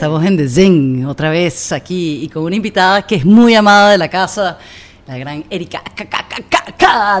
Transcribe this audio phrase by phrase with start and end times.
[0.00, 3.90] Estamos en The Zen otra vez aquí y con una invitada que es muy amada
[3.90, 4.56] de la casa,
[5.06, 5.82] la gran Erika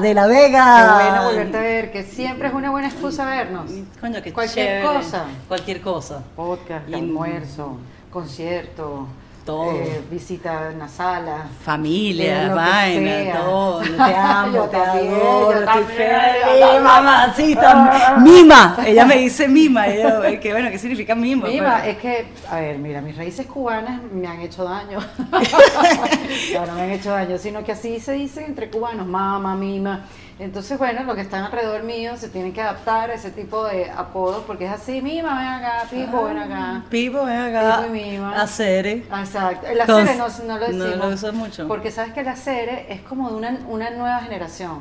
[0.00, 0.98] de la Vega.
[0.98, 3.70] Qué bueno volverte a ver, que siempre es una buena excusa vernos.
[4.00, 5.26] Coño, que Cualquier cosa.
[5.46, 6.22] Cualquier cosa.
[6.34, 7.76] Podcast, Y- almuerzo,
[8.10, 9.06] concierto,
[9.44, 9.72] Todo.
[9.72, 11.48] eh, visita en la sala.
[11.64, 13.80] Familia, vaina, todo.
[13.80, 18.76] Te amo, Yo te también, adoro, estoy feliz, mamacita, mima.
[18.86, 19.84] Ella me dice mima.
[19.86, 21.48] que bueno, ¿qué significa mima?
[21.48, 24.98] Mima, es que, a ver, mira, mis raíces cubanas me han hecho daño.
[26.54, 30.04] no, no me han hecho daño, sino que así se dice entre cubanos, mama, mima.
[30.40, 33.90] Entonces, bueno, los que están alrededor mío se tienen que adaptar a ese tipo de
[33.90, 36.82] apodos, porque es así, mima, ven acá, pipo, ven acá.
[36.88, 37.82] Pipo, ven acá.
[37.82, 38.40] Pipo y mima.
[38.40, 39.04] Hacer.
[39.10, 39.66] Ah, Exacto.
[39.66, 40.96] El acere no, no lo no decimos.
[40.96, 41.68] lo usas mucho.
[41.68, 44.78] Porque sabes que el acere es como de una, una nueva generación.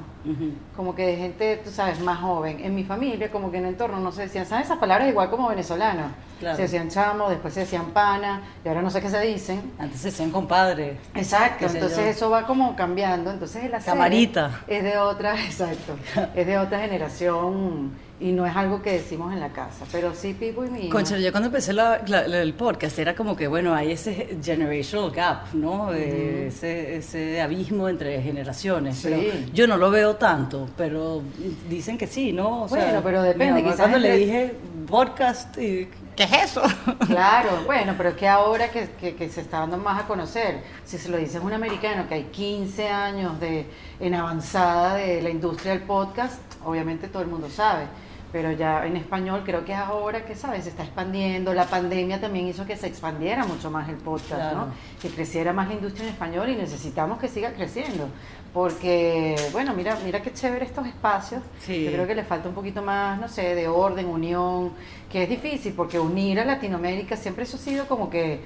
[0.76, 2.60] Como que de gente, tú sabes, más joven.
[2.62, 5.30] En mi familia, como que en el entorno no se decían, ¿sabes esas palabras igual
[5.30, 6.12] como venezolanos?
[6.40, 6.56] Claro.
[6.56, 9.74] Se decían chamo, después se decían pana, y ahora no sé qué se dicen.
[9.78, 10.98] Antes se decían compadre.
[11.16, 12.04] Exacto, entonces yo.
[12.04, 13.32] eso va como cambiando.
[13.32, 14.62] Entonces el acere Camarita.
[14.68, 15.96] es de otra, exacto,
[16.36, 19.86] es de otra generación y no es algo que decimos en la casa.
[19.92, 23.16] Pero sí, Pipo y mi Concha, yo cuando empecé la- la- la- el podcast era
[23.16, 25.94] como que, bueno, hay ese generational gap, ¿no?
[25.94, 28.98] Eh, ese, ese abismo entre generaciones.
[28.98, 29.08] Sí.
[29.10, 29.22] Pero
[29.54, 31.22] yo no lo veo tanto, pero
[31.70, 32.64] dicen que sí, ¿no?
[32.64, 34.54] O Bueno, pero depende, quizás Cuando le dije
[34.88, 36.62] podcast, y, ¿qué es eso?
[37.08, 40.62] Claro, bueno, pero es que ahora que, que- que se está dando más a conocer,
[40.84, 43.66] si se lo dices a un americano que hay 15 años de,
[44.02, 47.86] en avanzada de la industria del podcast, obviamente todo el mundo sabe,
[48.32, 50.64] pero ya en español creo que es ahora que, ¿sabes?
[50.66, 54.58] Se está expandiendo, la pandemia también hizo que se expandiera mucho más el podcast, Claro.
[54.58, 54.68] ¿no?
[55.02, 58.08] Que creciera más la industria en español y necesitamos que siga creciendo,
[58.54, 61.86] porque, bueno, mira, mira qué chévere estos espacios, Sí.
[61.86, 64.74] yo creo que le falta un poquito más, no sé, de orden, unión,
[65.12, 68.42] que es difícil porque unir a Latinoamérica siempre eso ha sido como que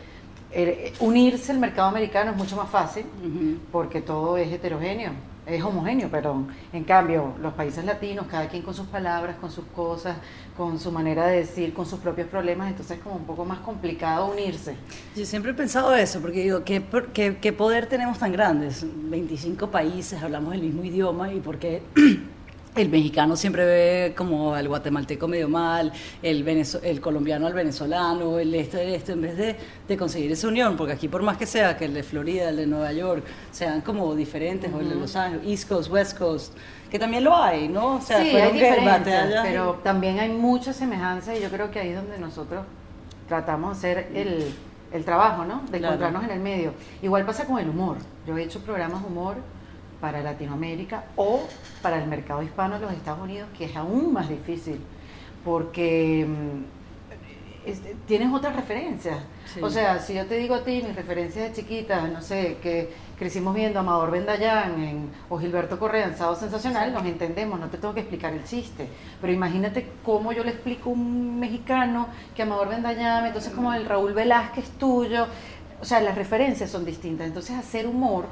[0.56, 3.06] eh, unirse al mercado americano es mucho más fácil
[3.72, 5.12] porque todo es heterogéneo,
[5.46, 6.48] es homogéneo, perdón.
[6.72, 10.18] En cambio, los países latinos, cada quien con sus palabras, con sus cosas,
[10.56, 13.60] con su manera de decir, con sus propios problemas, entonces es como un poco más
[13.60, 14.76] complicado unirse.
[15.16, 16.82] Yo siempre he pensado eso, porque digo, ¿qué,
[17.42, 18.86] qué poder tenemos tan grandes?
[18.86, 21.82] 25 países, hablamos el mismo idioma y por qué
[22.76, 25.92] el mexicano siempre ve como al guatemalteco medio mal,
[26.24, 29.56] el, venezo- el colombiano al venezolano, el esto, el esto, en vez de,
[29.88, 32.58] de conseguir esa unión, porque aquí por más que sea que el de Florida, el
[32.58, 36.54] de Nueva York, sean como diferentes, o el de Los Ángeles, East Coast, West Coast,
[36.90, 37.96] que también lo hay, ¿no?
[37.98, 41.90] O sea, sí, hay diferencias, pero también hay muchas semejanzas y yo creo que ahí
[41.90, 42.64] es donde nosotros
[43.28, 44.46] tratamos de hacer el,
[44.92, 45.62] el trabajo, ¿no?
[45.72, 45.96] De Claro.
[45.96, 46.74] encontrarnos en el medio.
[47.02, 47.98] Igual pasa con el humor.
[48.28, 49.36] Yo he hecho programas de humor
[50.04, 51.48] para Latinoamérica o
[51.82, 54.78] para el mercado hispano de los Estados Unidos, que es aún más difícil,
[55.46, 59.20] porque mm, es- tienes otras referencias.
[59.46, 59.62] Sí.
[59.64, 62.92] O sea, si yo te digo a ti mis referencias de chiquita, no sé, que
[63.18, 67.68] crecimos viendo a Amador Bendayán en, o Gilberto Correa en Sábado Sensacional, nos entendemos, no
[67.70, 68.90] te tengo que explicar el chiste.
[69.22, 73.86] Pero imagínate cómo yo le explico a un mexicano que Amador Bendayán, entonces como el
[73.86, 75.28] Raúl Velázquez tuyo.
[75.80, 77.26] O sea, las referencias son distintas.
[77.28, 78.26] Entonces, hacer humor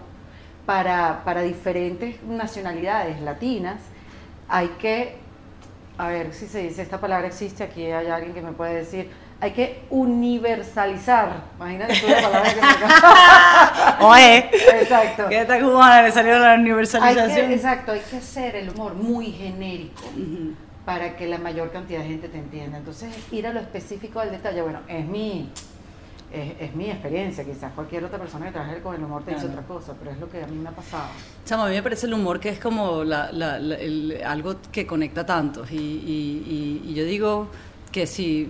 [0.65, 3.77] para, para diferentes nacionalidades latinas,
[4.47, 5.17] hay que,
[5.97, 9.09] a ver si se dice esta palabra existe, aquí hay alguien que me puede decir,
[9.39, 11.41] hay que universalizar.
[11.57, 14.49] Imagínate tú la palabra que me acaba- Oye,
[14.81, 15.25] Exacto.
[15.29, 17.47] ¿qué tal cubana le salió la Hay universalización?
[17.47, 20.03] que, exacto, hay que hacer el humor muy genérico
[20.85, 22.77] para que la mayor cantidad de gente te entienda.
[22.77, 25.49] Entonces, ir a lo específico al detalle, bueno, es mi,
[26.33, 29.45] es, es mi experiencia, quizás cualquier otra persona que trabaje con el humor te dice
[29.47, 29.59] Claro.
[29.61, 31.09] otra cosa, pero es lo que a mí me ha pasado.
[31.45, 34.55] Chamo, a mí me parece el humor que es como la- la- la- el- algo
[34.71, 35.71] que conecta tantos.
[35.71, 37.47] Y, y- y- y yo digo
[37.91, 38.49] que si,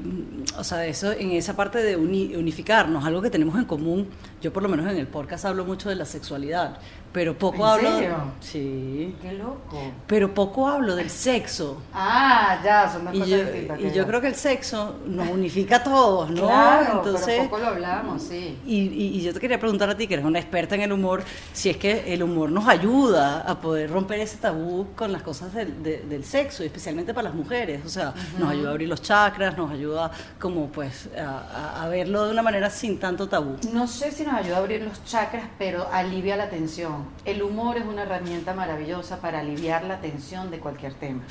[0.55, 4.07] o sea, eso en esa parte de uni- unificarnos, algo que tenemos en común,
[4.39, 6.77] yo por lo menos en el podcast hablo mucho de la sexualidad,
[7.11, 7.97] pero poco ¿En hablo.
[7.97, 8.15] serio?
[8.39, 9.15] Sí.
[9.21, 9.81] ¡Qué loco!
[10.07, 11.81] Pero poco hablo del sexo.
[11.93, 13.79] Ah, ya, son dos Y cosas yo, distintas.
[13.81, 16.45] y yo creo que el sexo nos unifica a todos, ¿no?
[16.47, 18.57] Claro, Entonces, pero poco lo hablamos, sí.
[18.65, 20.91] y, y- y yo te quería preguntar a ti, que eres una experta en el
[20.93, 21.23] humor,
[21.53, 25.53] si es que el humor nos ayuda a poder romper ese tabú con las cosas
[25.53, 27.81] del, de- del sexo, y especialmente para las mujeres.
[27.85, 32.31] O sea, nos ayuda a abrir los chakras, nos ayuda como pues a verlo de
[32.31, 33.57] una manera sin tanto tabú.
[33.73, 37.00] No sé si nos ayuda a abrir los chakras, pero alivia la tensión.
[37.25, 41.21] El humor es una herramienta maravillosa para aliviar la tensión de cualquier tema.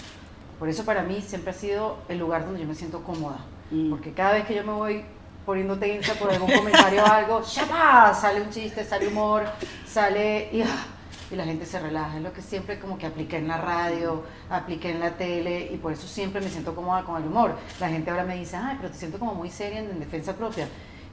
[0.59, 3.39] Por eso para mí siempre ha sido el lugar donde yo me siento cómoda.
[3.71, 3.91] Mm.
[3.91, 5.05] Porque cada vez que yo me voy
[5.47, 8.15] poniendo tensa por algún comentario o algo, ¡shapa!
[8.15, 9.45] sale un chiste, sale humor,
[9.87, 10.85] sale y, ah,
[11.31, 12.19] y la gente se relaja.
[12.19, 15.77] Es lo que siempre como que apliqué en la radio, apliqué en la tele y
[15.79, 17.57] por eso siempre me siento cómoda con el humor.
[17.81, 20.37] La gente ahora me dice, ay, pero te siento como muy seria en, en defensa
[20.37, 20.69] propia.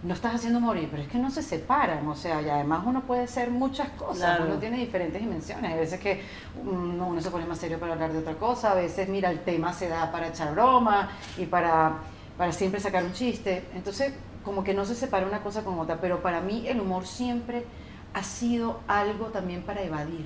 [0.08, 3.02] No estás haciendo morir, pero es que no se separan, o sea, y además uno
[3.02, 4.46] puede ser muchas cosas, Claro.
[4.46, 6.22] uno tiene diferentes dimensiones, hay veces que
[6.64, 9.42] mm, uno se pone más serio para hablar de otra cosa, a veces, mira, el
[9.42, 11.98] tema se da para echar broma y para,
[12.38, 14.14] para siempre sacar un chiste, entonces
[14.46, 17.66] como que no se separa una cosa con otra, pero para mí el humor siempre
[18.14, 20.26] ha sido algo también para evadir.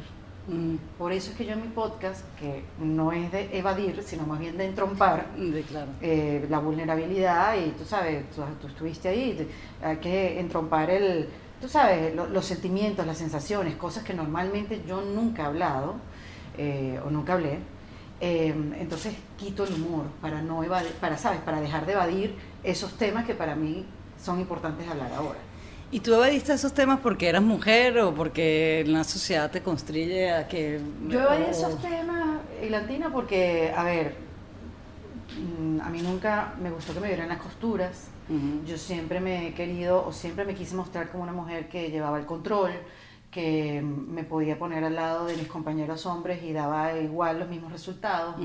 [0.51, 4.24] Mm, Por eso es que yo en mi podcast, que no es de evadir, sino
[4.25, 5.92] más bien de entrompar, de claro.
[6.01, 11.30] eh, la vulnerabilidad y tú sabes, tú, tú estuviste ahí, te- hay que entrompar el,
[11.62, 15.95] tú sabes, lo- los sentimientos, las sensaciones, cosas que normalmente yo nunca he hablado
[16.57, 17.59] eh, o nunca hablé.
[18.19, 21.39] Eh, entonces quito el humor para no evadir, para, ¿sabes?
[21.42, 23.86] para dejar de evadir esos temas que para mí
[24.21, 25.39] son importantes hablar ahora.
[25.93, 30.47] ¿Y tú evadiste esos temas porque eras mujer o porque la sociedad te constriye a
[30.47, 30.79] que...
[31.09, 34.15] Yo evadí esos temas, Ilantina, porque, a ver,
[35.38, 38.07] mm, a mí nunca me gustó que me vieran las costuras.
[38.65, 42.17] Yo siempre me he querido o siempre me quise mostrar como una mujer que llevaba
[42.17, 42.71] el control,
[43.29, 47.73] que me podía poner al lado de mis compañeros hombres y daba igual los mismos
[47.73, 48.35] resultados.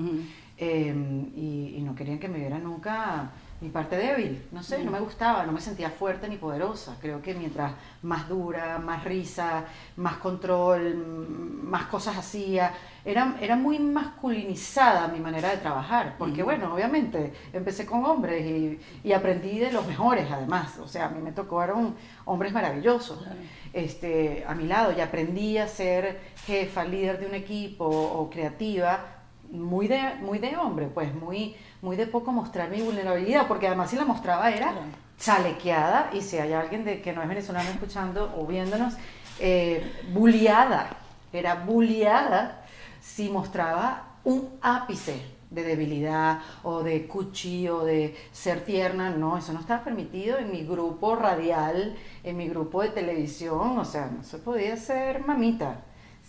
[0.58, 0.92] Eh,
[1.36, 3.30] y, y no querían que me viera nunca
[3.60, 4.46] mi parte débil.
[4.52, 6.96] No sé, no me gustaba, no me sentía fuerte ni poderosa.
[7.00, 7.72] Creo que mientras
[8.02, 9.64] más dura, más risa,
[9.96, 12.72] más control, mm, más cosas hacía,
[13.04, 16.16] era, era muy masculinizada mi manera de trabajar.
[16.18, 20.78] Porque, bueno, obviamente empecé con hombres y, y aprendí de los mejores, además.
[20.78, 21.94] O sea, a mí me tocaron
[22.24, 23.26] hombres maravillosos
[23.72, 29.15] este, a mi lado y aprendí a ser jefa, líder de un equipo o creativa,
[29.50, 33.90] muy de, muy de hombre, pues muy, muy de poco mostrar mi vulnerabilidad, porque además
[33.90, 34.72] si la mostraba era
[35.18, 38.94] chalequeada, y si hay alguien de, que no es venezolano escuchando o viéndonos,
[39.38, 40.88] eh, bulliada,
[41.32, 42.62] era bulliada
[43.00, 49.52] si mostraba un ápice de debilidad o de cuchi o de ser tierna, no, eso
[49.52, 54.22] no estaba permitido en mi grupo radial, en mi grupo de televisión, o sea, no
[54.22, 55.84] se podía ser mamita,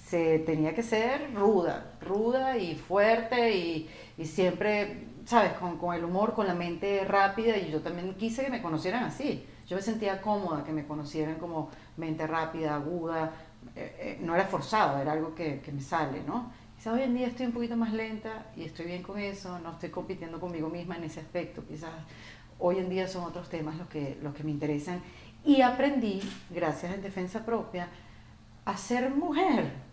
[0.09, 5.51] se tenía que ser ruda, ruda y fuerte y, y siempre, ¿sabes?
[5.53, 9.03] Con, con el humor, con la mente rápida y yo también quise que me conocieran
[9.03, 9.45] así.
[9.67, 13.33] Yo me sentía cómoda que me conocieran como mente rápida, aguda,
[13.75, 16.53] eh, eh, no era forzado, era algo que, que me sale, ¿no?
[16.77, 19.71] Quizás hoy en día estoy un poquito más lenta y estoy bien con eso, no
[19.71, 21.89] estoy compitiendo conmigo misma en ese aspecto, quizás
[22.59, 25.01] hoy en día son otros temas los que, los que me interesan
[25.43, 27.89] y aprendí, gracias en defensa propia,
[28.63, 29.86] a ser mujer.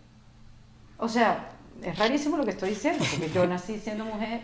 [0.97, 1.49] O sea,
[1.81, 4.41] es rarísimo lo que estoy diciendo, porque yo nací siendo mujer,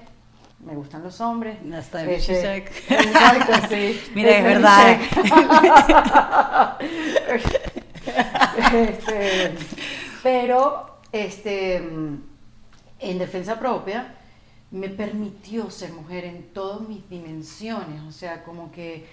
[0.59, 1.57] me gustan los hombres.
[1.74, 2.57] Hasta este.
[2.89, 4.01] Exacto, sí.
[4.15, 5.00] Mira, es verdad.
[8.74, 9.53] Este,
[10.24, 14.15] pero, este, en defensa propia,
[14.71, 19.06] me permitió ser mujer en todas mis dimensiones, o sea, como que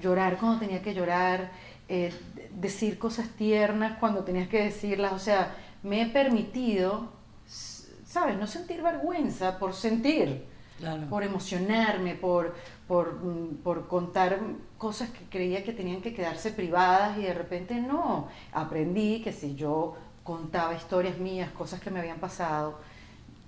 [0.00, 1.50] llorar cuando tenía que llorar,
[1.88, 2.12] eh,
[2.52, 7.08] decir cosas tiernas cuando tenías que decirlas, o sea, me he permitido,
[7.46, 8.36] ¿sabes?
[8.38, 10.44] No sentir vergüenza por sentir,
[10.78, 11.06] Claro.
[11.10, 12.54] por emocionarme, por,
[12.86, 14.38] por, mm, por contar
[14.76, 18.28] cosas que creía que tenían que quedarse privadas y de repente no.
[18.52, 22.78] Aprendí que si yo contaba historias mías, cosas que me habían pasado,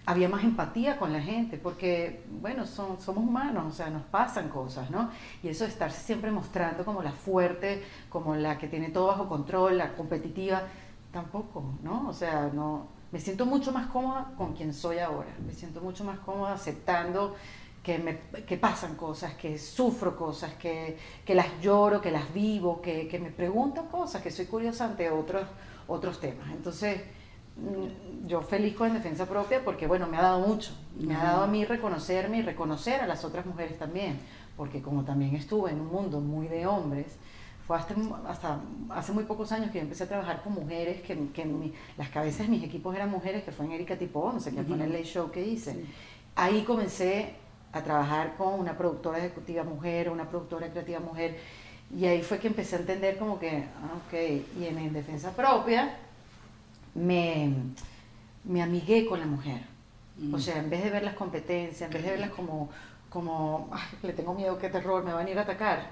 [0.06, 4.48] había más empatía con la gente, porque, bueno, son, somos humanos, o sea, nos pasan
[4.48, 5.10] cosas, ¿no?
[5.42, 9.28] Y eso de estarse siempre mostrando como la fuerte, como la que tiene todo bajo
[9.28, 10.62] control, la competitiva,
[11.12, 12.08] tampoco, ¿no?
[12.08, 16.04] O sea, no, me siento mucho más cómoda con quien soy ahora, me siento mucho
[16.04, 17.34] más cómoda aceptando
[17.82, 22.80] que, me, que pasan cosas, que sufro cosas, que, que las lloro, que las vivo,
[22.80, 25.46] que, que me pregunto cosas, que soy curiosa ante otros,
[25.88, 26.50] otros temas.
[26.50, 27.00] Entonces,
[27.56, 30.72] mm, yo feliz con en defensa propia porque, bueno, me ha dado mucho.
[30.98, 34.20] Me ha dado a mí reconocerme y reconocer a las otras mujeres también.
[34.56, 37.16] Porque como también estuve en un mundo muy de hombres,
[37.70, 37.94] fue hasta,
[38.28, 38.60] hasta
[38.90, 42.08] hace muy pocos años que yo empecé a trabajar con mujeres, que, que mi- las
[42.08, 44.74] cabezas de mis equipos eran mujeres, que fue en Erika Tipo, no sé qué fue
[44.74, 45.74] en el Late Show que hice.
[45.74, 45.84] Sí.
[46.34, 47.34] Ahí comencé
[47.72, 51.38] a trabajar con una productora ejecutiva mujer, una productora creativa mujer,
[51.96, 54.14] y ahí fue que empecé a entender como que, ah, ok,
[54.60, 55.94] y en, en defensa propia
[56.94, 57.52] me,
[58.44, 59.60] me amigué con la mujer.
[60.18, 60.34] Mm.
[60.34, 62.68] O sea, en vez de ver las competencias, en vez de verlas como,
[63.08, 65.90] como "Ay, le tengo miedo, qué terror, me van a ir a atacar,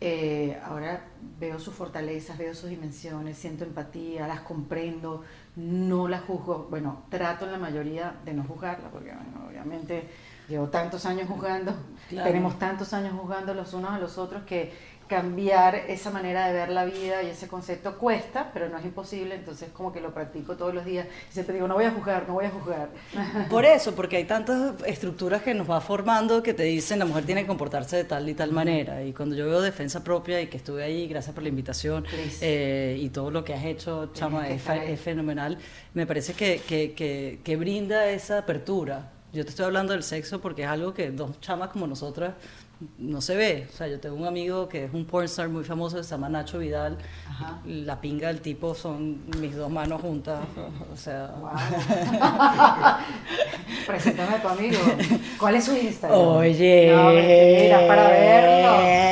[0.00, 1.04] eh, ahora
[1.40, 5.22] veo sus fortalezas, veo sus dimensiones, siento empatía, las comprendo,
[5.56, 6.66] no las juzgo.
[6.70, 10.08] Bueno, trato en la mayoría de no juzgarla, porque bueno, obviamente
[10.48, 11.74] llevo tantos años juzgando,
[12.08, 12.26] Claro.
[12.28, 14.72] tenemos tantos años juzgando los unos a los otros que,
[15.08, 19.34] cambiar esa manera de ver la vida y ese concepto cuesta, pero no es imposible,
[19.34, 22.24] entonces como que lo practico todos los días y siempre digo, no voy a juzgar,
[22.26, 22.88] no voy a juzgar.
[23.50, 27.24] Por eso, porque hay tantas estructuras que nos va formando que te dicen la mujer
[27.24, 29.02] tiene que comportarse de tal y tal manera.
[29.02, 32.04] Y cuando yo veo defensa propia y que estuve ahí, gracias por la invitación
[32.40, 35.58] eh, y todo lo que has hecho, Chama, es, es, fenomenal,
[35.94, 39.10] me parece que, que, que, que brinda esa apertura.
[39.32, 42.34] Yo te estoy hablando del sexo porque es algo que dos chamas como nosotras
[42.98, 43.66] no se ve.
[43.72, 46.58] O sea, yo tengo un amigo que es un pornstar muy famoso, se llama Nacho
[46.58, 46.98] Vidal.
[47.64, 50.40] La pinga del tipo son mis dos manos juntas.
[50.92, 51.34] O sea.
[53.86, 54.78] Preséntame a tu amigo.
[55.38, 56.18] ¿Cuál es su Instagram?
[56.18, 56.92] Oye.
[57.72, 59.05] No, para verlo.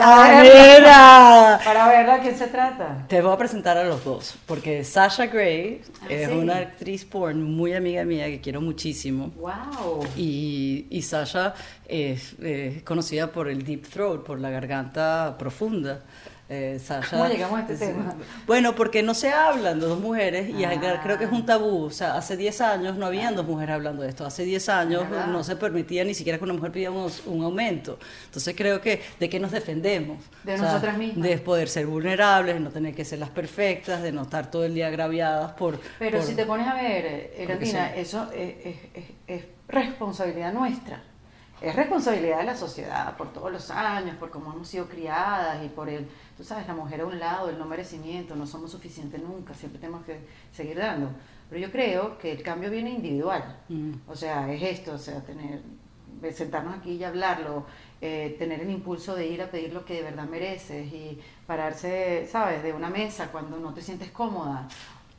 [0.00, 1.64] Para verlo.
[1.64, 3.04] Para verlo, ¿a quién se trata?
[3.08, 4.34] Te voy a presentar a los dos.
[4.46, 9.32] Porque Sasha Gray ah, es una actriz porn muy amiga mía que quiero muchísimo.
[9.36, 10.06] ¡Wow!
[10.16, 11.54] Y, y Sasha
[11.86, 12.36] es,
[12.84, 16.00] conocida por el deep throat, por la garganta profunda.
[16.52, 16.80] Eh,
[17.10, 18.12] ¿Cómo llegamos a este tema?
[18.44, 20.64] Bueno, porque no se hablan de dos mujeres y
[21.00, 21.84] creo que es un tabú.
[21.84, 24.26] O sea, hace 10 años no habían dos mujeres hablando de esto.
[24.26, 28.00] Hace 10 años no se permitía ni siquiera que una mujer pidiera un, aumento.
[28.24, 30.24] Entonces creo que de qué nos defendemos.
[30.42, 31.22] De nosotras mismas.
[31.22, 34.64] De poder ser vulnerables, de no tener que ser las perfectas, de no estar todo
[34.64, 35.78] el día agraviadas por...
[36.00, 41.00] Pero si te pones a ver, Erendina, eso es responsabilidad nuestra
[41.60, 45.68] es responsabilidad de la sociedad por todos los años, por cómo hemos sido criadas y
[45.68, 49.22] por el, tú sabes, la mujer a un lado, el no merecimiento, no somos suficientes
[49.22, 50.20] nunca, siempre tenemos que
[50.52, 51.10] seguir dando.
[51.50, 53.58] Pero yo creo que el cambio viene individual,
[54.06, 55.60] o sea, es esto, o sea, tener,
[56.32, 57.66] sentarnos aquí y hablarlo,
[58.00, 62.26] eh, tener el impulso de ir a pedir lo que de verdad mereces y pararse,
[62.30, 64.66] sabes, de una mesa cuando no te sientes cómoda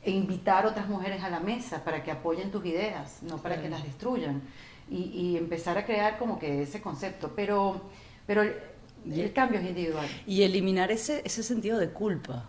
[0.02, 3.68] e invitar otras mujeres a la mesa para que apoyen tus ideas, no para que
[3.68, 4.42] las destruyan
[4.92, 7.80] y, empezar a crear como que ese concepto, pero,
[8.26, 10.06] pero el, cambio es individual.
[10.26, 12.44] Y eliminar ese, ese sentido de culpa,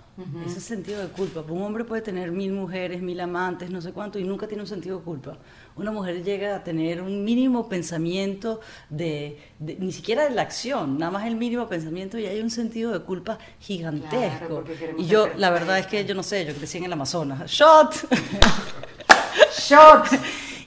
[0.45, 1.41] ese sentido de culpa.
[1.41, 4.67] Un hombre puede tener mil mujeres, mil amantes, no sé cuánto, y nunca tiene un
[4.67, 5.38] sentido de culpa.
[5.75, 8.59] Una mujer llega a tener un mínimo pensamiento
[8.89, 12.91] de, ni siquiera de la acción, nada más el mínimo pensamiento y hay un sentido
[12.91, 14.63] de culpa gigantesco.
[14.97, 17.50] y yo, la verdad es que yo no sé, yo crecí en el Amazonas.
[17.50, 17.95] ¡Shot!
[19.57, 20.05] ¡Shot!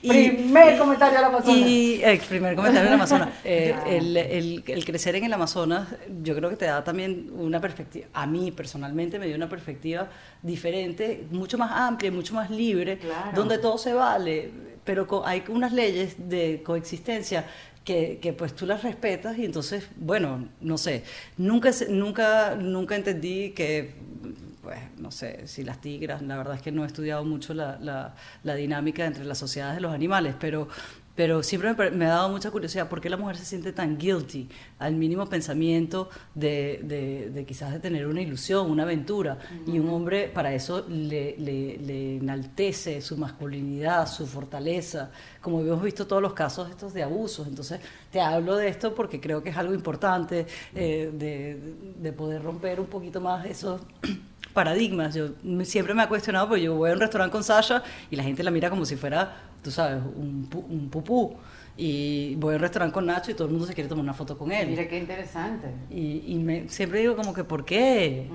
[0.01, 1.57] Primer comentario del Amazonas.
[1.57, 3.29] Y el primer comentario del Amazonas.
[3.43, 5.87] Eh, el, el, el, crecer en el Amazonas,
[6.21, 10.09] yo creo que te da también una perspectiva, a mí personalmente me dio una perspectiva
[10.41, 12.99] diferente, mucho más amplia, mucho más libre,
[13.33, 14.51] donde todo se vale,
[14.83, 17.45] pero hay unas leyes de coexistencia
[17.83, 21.03] que, que, pues tú las respetas y entonces, bueno, no sé,
[21.37, 23.93] nunca, nunca, nunca entendí que
[24.67, 27.79] pues no sé si las tigras, la verdad es que no he estudiado mucho la,
[28.43, 30.67] la, dinámica entre las sociedades de los animales, pero,
[31.15, 34.49] pero siempre me, ha dado mucha curiosidad por qué la mujer se siente tan guilty
[34.79, 40.27] al mínimo pensamiento de, de, quizás de tener una ilusión, una aventura, y un hombre
[40.27, 46.69] para eso le, le, enaltece su masculinidad, su fortaleza, como hemos visto todos los casos
[46.69, 47.47] estos de abusos.
[47.47, 47.79] Entonces,
[48.11, 50.45] te hablo de esto porque creo que es algo importante
[50.75, 51.57] eh, de,
[52.01, 53.79] de poder romper un poquito más esos
[54.57, 55.13] paradigmas.
[55.13, 55.29] Yo
[55.63, 58.41] siempre me ha cuestionado, porque yo voy a un restaurante con Sasha y la gente
[58.41, 61.35] la mira como si fuera, tú sabes, un, un pupú.
[61.77, 64.15] Y voy a un restaurante con Nacho y todo el mundo se quiere tomar una
[64.15, 64.67] foto con él.
[64.69, 65.67] Mira qué interesante.
[65.91, 68.27] Y, me, siempre digo como que, ¿por qué?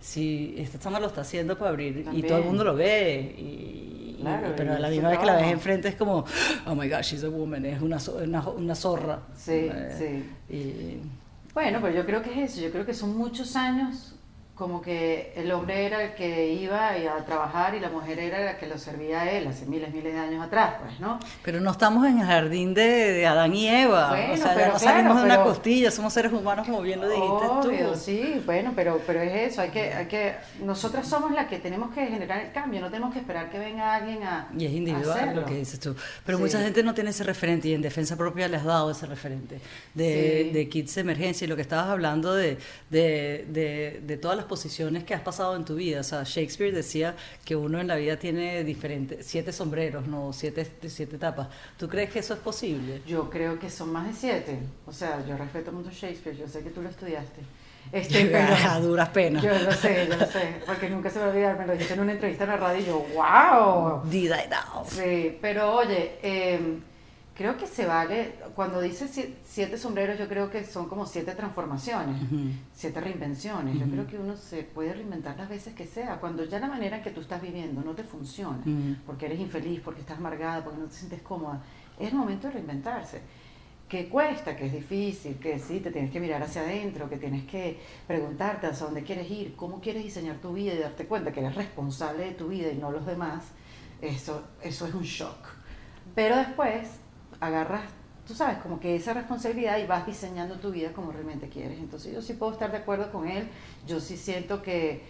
[0.00, 3.34] Si esta chama lo está haciendo para abrir y todo el mundo lo ve.
[3.38, 4.22] Y,
[4.54, 6.26] pero a la misma vez que la ves enfrente es como,
[6.66, 9.20] oh my gosh, she's a woman, es una, una, una zorra.
[9.34, 11.00] Sí, eh, sí.
[11.54, 14.13] bueno, pero yo creo que es eso, yo creo que son muchos años
[14.54, 18.56] como que el hombre era el que iba a trabajar y la mujer era la
[18.56, 21.18] que lo servía a él hace miles, miles de años atrás, pues, ¿no?
[21.42, 25.16] Pero no estamos en el jardín de, Adán y Eva, o sea, ya no salimos
[25.16, 27.98] de una costilla, somos seres humanos como bien lo dijiste tú.
[27.98, 31.92] Sí, bueno, pero, pero es eso, hay que, hay que, nosotras somos las que tenemos
[31.92, 35.34] que generar el cambio, no tenemos que esperar que venga alguien a Y es individual
[35.34, 38.46] lo que dices tú, pero mucha gente no tiene ese referente y en defensa propia
[38.46, 39.60] les has dado ese referente
[39.94, 42.58] de, de kits de emergencia y lo que estabas hablando de,
[42.90, 46.00] de, de, de todas las posiciones que has pasado en tu vida.
[46.00, 50.66] O sea, Shakespeare decía que uno en la vida tiene diferentes, siete sombreros, no siete,
[50.86, 51.48] siete etapas.
[51.78, 53.02] ¿Tú crees que eso es posible?
[53.06, 54.58] Yo creo que son más de siete.
[54.86, 57.40] O sea, yo respeto mucho Shakespeare, yo sé que tú lo estudiaste.
[57.92, 59.42] Este, pero, a duras penas.
[59.42, 61.72] Yo lo sé, yo lo sé, porque nunca se me va a olvidar, me lo
[61.72, 64.02] dijiste en una entrevista en la radio y yo, wow.
[64.08, 64.84] Did I know?
[64.86, 66.78] Sí, pero oye, eh,
[67.36, 69.08] Creo que se vale, cuando dice
[69.44, 72.22] siete sombreros, yo creo que son como siete transformaciones,
[72.72, 73.76] siete reinvenciones.
[73.76, 76.20] Yo creo que uno se puede reinventar las veces que sea.
[76.20, 78.62] Cuando ya la manera en que tú estás viviendo no te funciona,
[79.04, 81.60] porque eres infeliz, porque estás amargada, porque no te sientes cómoda,
[81.98, 83.20] es el momento de reinventarse.
[83.88, 87.44] que cuesta, que es difícil, que sí, te tienes que mirar hacia adentro, que tienes
[87.44, 91.40] que preguntarte hacia dónde quieres ir, cómo quieres diseñar tu vida y darte cuenta que
[91.40, 93.44] eres responsable de tu vida y no los demás,
[94.00, 95.38] eso, eso es un shock.
[96.14, 96.88] Pero después
[97.44, 97.82] agarras,
[98.26, 101.78] tú sabes, como que esa responsabilidad y vas diseñando tu vida como realmente quieres.
[101.78, 103.48] Entonces yo sí puedo estar de acuerdo con él,
[103.86, 105.02] yo sí siento que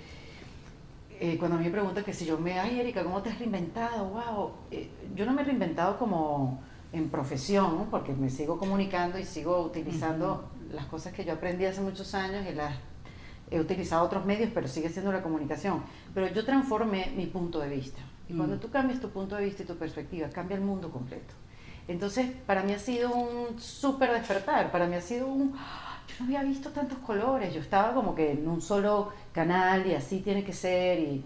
[1.21, 3.39] eh, cuando a mí me preguntan que si yo me, ay Erika, ¿cómo te has
[3.39, 4.07] reinventado?
[4.09, 6.61] Wow, eh, yo no me he reinventado como
[6.93, 11.81] en profesión, porque me sigo comunicando y sigo utilizando las cosas que yo aprendí hace
[11.81, 12.75] muchos años y las
[13.51, 15.83] he utilizado otros medios, pero sigue siendo la comunicación.
[16.15, 18.01] Pero yo transformé mi punto de vista.
[18.29, 21.35] Y cuando tú cambias tu punto de vista y tu perspectiva, cambia el mundo completo.
[21.89, 25.53] Entonces, para mí ha sido un súper despertar, para mí ha sido un...
[25.53, 29.95] Yo no había visto tantos colores, yo estaba como que en un solo canal y
[29.95, 31.25] así tiene que ser y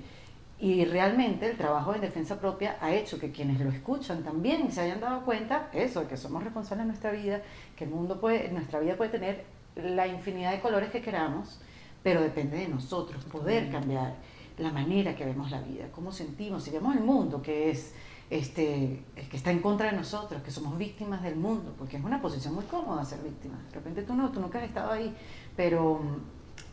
[0.60, 4.80] y realmente el trabajo de defensa propia ha hecho que quienes lo escuchan también se
[4.80, 7.42] hayan dado cuenta, eso, que somos responsables de nuestra vida,
[7.76, 9.44] que el mundo puede, nuestra vida puede tener
[9.76, 11.60] la infinidad de colores que queramos,
[12.02, 14.16] pero depende de nosotros poder cambiar
[14.58, 17.94] la manera que vemos la vida, cómo sentimos, si vemos el mundo que es
[18.30, 22.20] este, que está en contra de nosotros, que somos víctimas del mundo, porque es una
[22.20, 23.58] posición muy cómoda ser víctima.
[23.68, 25.14] De repente tú no, tú nunca has estado ahí,
[25.56, 26.00] pero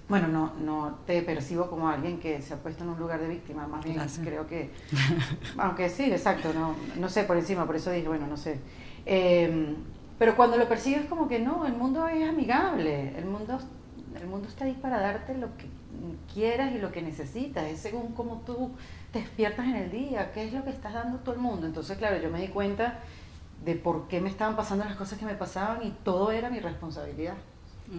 [0.07, 3.27] bueno, no, no te percibo como alguien que se ha puesto en un lugar de
[3.27, 4.69] víctima, más bien creo que,
[5.57, 8.59] aunque sí, exacto, no, no sé por encima, por eso dije, bueno, no sé.
[9.05, 9.75] Em,
[10.19, 13.59] pero cuando lo percibes como que no, el mundo es amigable, el mundo,
[14.19, 15.65] el mundo está ahí para darte lo que
[16.33, 18.71] quieras y lo que necesitas, es según cómo tú
[19.11, 21.65] te despiertas en el día, qué es lo que estás dando todo el mundo.
[21.65, 22.99] Entonces, claro, yo me di cuenta
[23.63, 26.59] de por qué me estaban pasando las cosas que me pasaban y todo era mi
[26.59, 27.35] responsabilidad.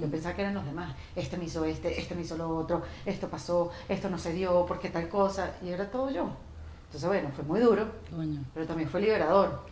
[0.00, 0.95] Yo pensaba que eran los demás.
[1.15, 4.67] Este me hizo este, este me hizo lo otro, esto pasó, esto no se dio,
[4.67, 5.55] porque tal cosa.
[5.62, 6.29] Y era todo yo.
[6.87, 7.87] Entonces, bueno, fue muy duro,
[8.53, 9.62] pero también fue liberador.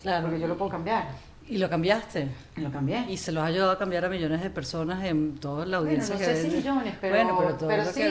[0.00, 0.26] Claro.
[0.26, 1.08] Porque yo lo puedo cambiar.
[1.52, 2.28] ¿Y lo cambiaste?
[2.56, 3.04] Lo cambié.
[3.10, 6.14] Y se los ha ayudado a cambiar a millones de personas en toda la audiencia
[6.16, 8.02] bueno, no sé si millones, pero, pero, sí,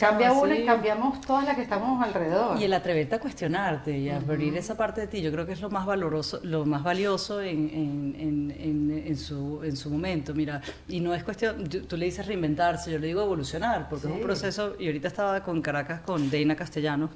[0.00, 2.58] cambia una y cambiamos todas las que estamos alrededor.
[2.58, 5.52] Y el atreverte a cuestionarte y a abrir esa parte de ti, yo creo que
[5.52, 10.32] es lo más valoroso, lo más valioso en, en, en, en, su, en su momento.
[10.32, 14.12] Mira, y no es cuestión, tú le dices reinventarse, yo le digo evolucionar, porque es
[14.14, 17.10] un proceso, y ahorita estaba con Caracas con Deina Castellanos,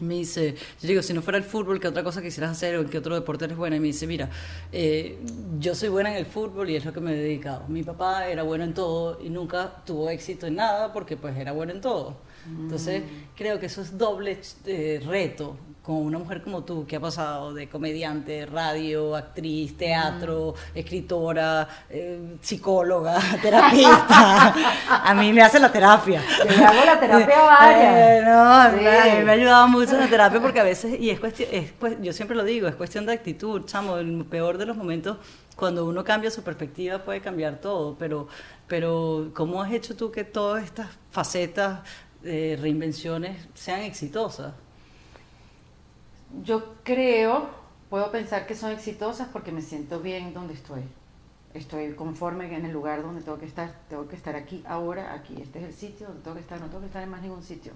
[0.00, 2.82] me dice, yo digo, si no fuera el fútbol, ¿qué otra cosa quisieras hacer o
[2.82, 3.76] en qué otro deporte eres buena?
[3.76, 4.28] Y me dice, mira,
[4.72, 5.18] eh,
[5.60, 7.64] yo soy buena en el fútbol y es lo que me he dedicado.
[7.68, 11.52] Mi papá era bueno en todo y nunca tuvo éxito en nada porque pues era
[11.52, 12.16] bueno en todo.
[12.46, 13.36] Entonces, mm.
[13.36, 17.52] creo que eso es doble eh, reto con una mujer como tú que ha pasado
[17.52, 20.78] de comediante, radio, actriz, teatro, mm.
[20.78, 24.54] escritora, eh, psicóloga, terapista.
[24.88, 26.22] a mí me hace la terapia.
[26.38, 27.84] Yo hago la terapia vaya.
[28.14, 31.20] Eh, no, a mí me ha ayudado mucho la terapia porque a veces, y es
[31.20, 34.76] cuestión, es, yo siempre lo digo, es cuestión de actitud, chamo, el peor de los
[34.76, 35.18] momentos,
[35.54, 38.28] cuando uno cambia su perspectiva puede cambiar todo, pero,
[38.66, 41.80] pero ¿cómo has hecho tú que todas estas facetas
[42.22, 44.54] de reinvenciones sean exitosas?
[46.42, 47.48] Yo creo,
[47.90, 50.82] puedo pensar que son exitosas porque me siento bien donde estoy.
[51.52, 53.72] Estoy conforme en el lugar donde tengo que estar.
[53.88, 55.40] Tengo que estar aquí, ahora, aquí.
[55.40, 56.60] Este es el sitio donde tengo que estar.
[56.60, 57.72] No tengo que estar en más ningún sitio.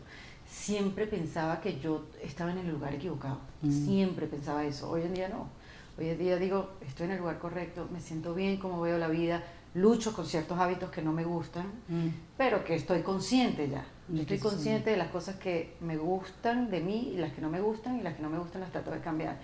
[0.47, 3.39] Siempre pensaba que yo estaba en el lugar equivocado.
[3.63, 3.85] Mm.
[3.87, 4.91] Siempre pensaba eso.
[4.91, 5.47] Hoy en día no.
[5.99, 9.09] Hoy en día digo, estoy en el lugar correcto, me siento bien como veo la
[9.09, 9.43] vida,
[9.75, 12.09] lucho con ciertos hábitos que no me gustan, mm.
[12.37, 13.85] pero que estoy consciente ya.
[14.09, 17.51] Yo estoy consciente de las cosas que me gustan de mí y las que no
[17.51, 19.39] me gustan y las que no me gustan las trato de cambiar.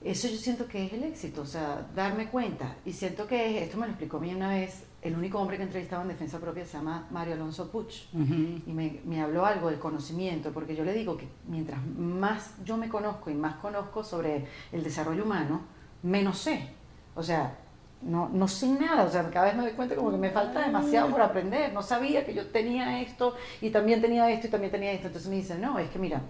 [0.00, 2.76] Eso yo siento que es el éxito, o sea, darme cuenta.
[2.84, 5.64] Y siento que esto me lo explicó a mí una vez, el único hombre que
[5.64, 8.04] he entrevistado en defensa propia se llama Mario Alonso Puch.
[8.12, 12.76] Y me, me, habló algo del conocimiento, porque yo le digo que mientras más yo
[12.76, 15.62] me conozco y más conozco sobre el desarrollo humano,
[16.04, 16.70] menos sé.
[17.16, 17.58] O sea,
[18.02, 20.60] no, no sé nada, o sea, cada vez me doy cuenta como que me falta
[20.60, 24.70] demasiado por aprender, no sabía que yo tenía esto y también tenía esto y también
[24.70, 26.22] tenía esto, entonces me dicen, no, es que mira,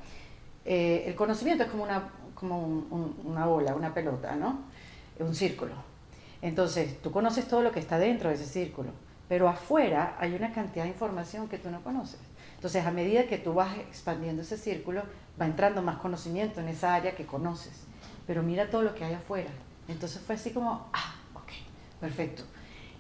[0.64, 2.61] eh, el conocimiento es como una, como
[3.24, 4.61] una bola, una pelota, ¿no?
[5.18, 5.72] Un círculo.
[6.40, 8.90] Entonces, tú conoces todo lo que está dentro de ese círculo,
[9.28, 12.20] pero afuera hay una cantidad de información que tú no conoces.
[12.54, 15.02] Entonces, a medida que tú vas expandiendo ese círculo,
[15.40, 17.85] va entrando más conocimiento en esa área que conoces.
[18.26, 19.50] Pero mira todo lo que hay afuera.
[19.88, 21.14] Entonces fue así como, ah,
[22.00, 22.42] Perfecto.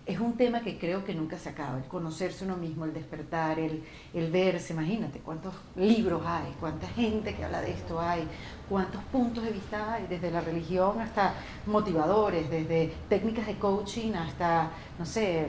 [0.08, 3.58] Es un tema que creo que nunca se acaba, el conocerse uno mismo, el despertar,
[3.58, 3.84] el,
[4.14, 8.26] el verse, imagínate cuántos libros hay, cuánta gente que habla de esto hay,
[8.70, 11.34] cuántos puntos de vista hay, desde la religión hasta
[11.66, 15.46] motivadores, desde técnicas de coaching hasta, no sé,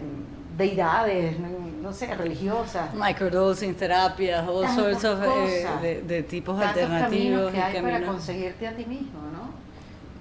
[0.57, 2.93] deidades, no, sé, religiosas.
[2.93, 7.53] Microdosing, terapias, all sorts of, eh, de, tipos alternativos.
[7.53, 9.68] que hay para conseguirte a ti mismo, ¿no?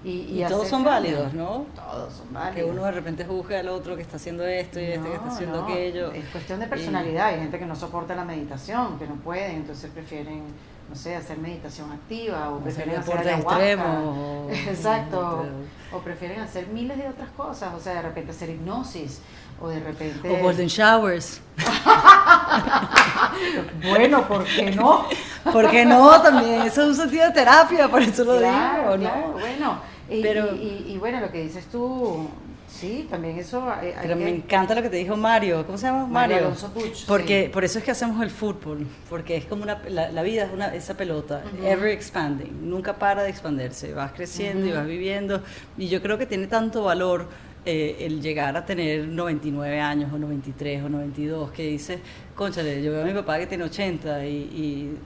[0.04, 1.66] Y, todos son válidos, ¿no?
[1.74, 2.54] Todos son válidos.
[2.54, 5.28] Que uno de repente juzga al otro que está haciendo esto y este que está
[5.28, 6.12] haciendo aquello.
[6.12, 7.26] Es cuestión de personalidad.
[7.28, 10.44] Hay gente que no soporta la meditación, que no puede, entonces prefieren,
[10.88, 14.48] no sé, hacer meditación activa o prefieren hacer, hacer extremo.
[14.50, 15.46] Exacto.
[15.92, 19.20] O prefieren hacer miles de otras cosas, o sea, de repente hacer hipnosis
[19.60, 20.30] o de repente...
[20.30, 21.40] O golden showers.
[23.82, 25.06] bueno, ¿por qué no?
[25.52, 26.20] ¿Por qué no?
[26.22, 29.32] También eso es un sentido de terapia, por eso lo digo, ¿no?
[29.32, 29.80] bueno.
[30.10, 32.28] Y, Pero, y, bueno, lo que dices tú,
[32.68, 33.66] sí, también eso...
[34.00, 36.06] pero me encanta lo que te dijo Mario, ¿cómo se llama?
[36.06, 36.52] Mario.
[37.06, 40.52] porque Por eso es que hacemos el fútbol, porque es como una, la, vida es
[40.52, 45.42] una, esa pelota, ever expanding, nunca para de expandirse, vas creciendo y vas viviendo,
[45.76, 47.28] y yo creo que tiene tanto valor
[47.64, 51.98] eh, el llegar a tener 99 años o 93 o 92, que dice,
[52.34, 54.98] conchale, yo veo a mi papá que tiene 80 y, y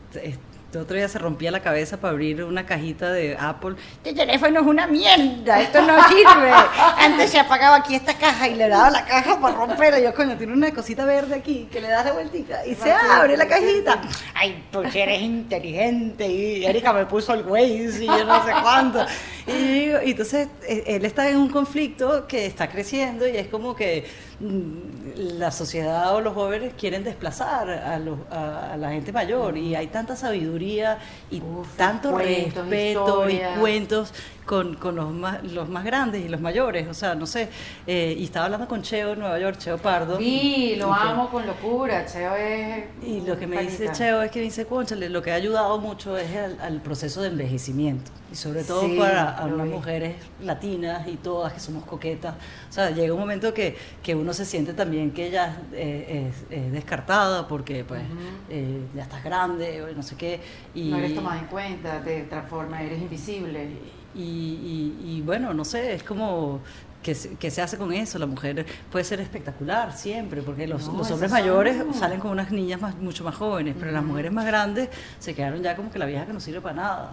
[0.79, 3.77] el otro día se rompía la cabeza para abrir una cajita de Apple.
[3.97, 6.51] Este teléfono es una mierda, esto no sirve.
[6.99, 10.01] Antes se apagaba aquí esta caja y le daba la caja para romperla.
[10.01, 12.91] Y yo, coño, tiene una cosita verde aquí que le das de vueltica y se
[12.91, 14.01] abre la cajita.
[14.35, 16.27] Ay, pues eres inteligente.
[16.27, 19.05] Y Erika me puso el Waze y yo no sé cuánto.
[19.47, 23.75] Y, y entonces eh, él está en un conflicto que está creciendo y es como
[23.75, 24.07] que
[24.41, 29.57] mm, la sociedad o los jóvenes quieren desplazar a, los, a, la gente mayor.
[29.57, 30.99] Y hay tanta sabiduría
[31.31, 31.43] y
[31.77, 34.13] tanto respeto y cuentos
[34.45, 37.49] con, con, los, más, los más grandes y los mayores, o sea, no sé,
[37.87, 40.19] eh, y estaba hablando con Cheo en Nueva York, Cheo Pardo.
[40.19, 42.85] Sí, lo amo con locura, Cheo es...
[43.07, 45.79] Y lo que me dice Cheo es que me dice, conchale, lo que ha ayudado
[45.79, 46.29] mucho es
[46.61, 51.61] al, proceso de envejecimiento, y sobre todo para a unas mujeres latinas y todas que
[51.61, 52.35] somos coquetas,
[52.69, 56.33] o sea, llega un momento que, que uno se siente también que ella es,
[56.73, 58.03] descartada porque pues
[58.49, 60.41] eh, ya estás grande o no sé qué.
[60.75, 63.69] Y, no eres tomada en cuenta, te transforma, eres invisible.
[64.15, 66.61] Y, bueno, no sé, es como
[67.03, 68.19] que se, que se hace con eso.
[68.19, 72.81] La mujer puede ser espectacular siempre, porque los, los hombres mayores salen con unas niñas
[72.81, 76.07] más, mucho más jóvenes, pero las mujeres más grandes se quedaron ya como que la
[76.07, 77.13] vieja que no sirve para nada.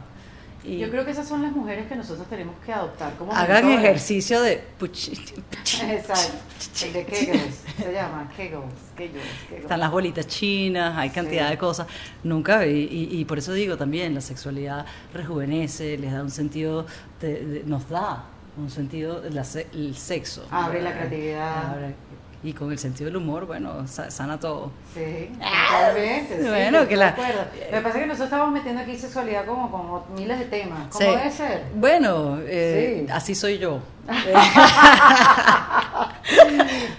[0.64, 3.70] Y Yo creo que esas son las mujeres que nosotros tenemos que adoptar como Hagan
[3.70, 4.62] ejercicio de...
[5.82, 6.38] Exacto,
[6.86, 8.64] el de Kegels, se llama Kegels,
[8.96, 11.88] Kegels, Están las bolitas chinas, hay cantidad de cosas.
[12.24, 16.86] Nunca, y, y, por eso digo también, la sexualidad rejuvenece, les da un sentido,
[17.66, 18.26] nos da
[18.58, 20.46] un sentido, el sexo.
[20.52, 21.94] Abre la creatividad.
[22.44, 24.72] y con el sentido del humor, bueno, sana todo.
[24.94, 26.42] Sí, totalmente.
[26.42, 27.16] Sí, bueno, que la...
[27.72, 30.88] Me parece que nosotros estamos metiendo aquí sexualidad como, como miles de temas.
[30.92, 31.66] ¿Cómo debe ser?
[31.76, 33.80] Bueno, eh, así soy yo.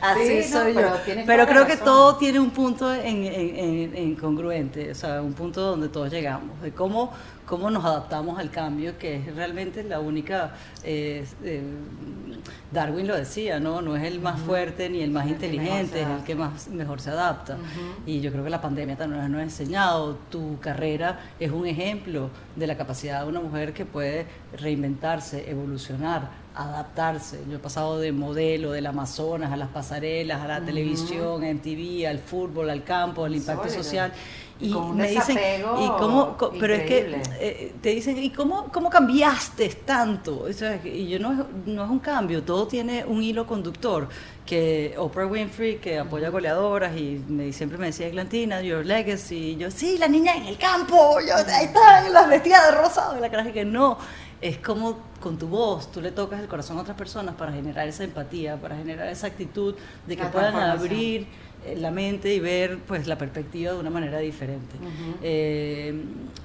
[0.00, 0.92] así soy yo.
[1.26, 5.61] Pero, creo que todo tiene un punto en, en, en, congruente, o sea, un punto
[5.61, 7.12] donde todos llegamos, de cómo
[7.50, 11.62] cómo nos adaptamos al cambio, que es realmente la única, eh, eh,
[12.70, 13.83] Darwin lo decía, ¿no?
[13.83, 17.11] No es el más fuerte ni el más inteligente, es el que más mejor se
[17.11, 17.59] adapta.
[18.07, 22.31] Y yo creo que la pandemia también nos ha enseñado, tu carrera es un ejemplo
[22.57, 24.27] de la capacidad de una mujer que puede
[24.59, 27.43] reinventarse, evolucionar, adaptarse.
[27.49, 32.07] Yo he pasado de modelo del Amazonas a las pasarelas, a la televisión, en TV,
[32.07, 34.12] al fútbol, al campo, al impacto social
[34.61, 35.38] y me dicen
[35.79, 40.46] y cómo pero es que eh, te dicen y cómo cómo cambiaste tanto
[40.85, 44.09] y yo no no es un cambio todo tiene un hilo conductor
[44.44, 49.57] que Oprah Winfrey que apoya goleadoras y me, siempre me decía Glantina your legacy y
[49.57, 53.20] yo sí la niña en el campo yo, ahí están las vestidas de rosado y
[53.20, 53.96] la cara que no
[54.42, 57.88] es como con tu voz tú le tocas el corazón a otras personas para generar
[57.88, 59.75] esa empatía para generar esa actitud
[60.07, 61.27] de que puedan abrir
[61.77, 64.77] la mente y ver pues la perspectiva de una manera diferente.
[65.23, 65.94] Eh,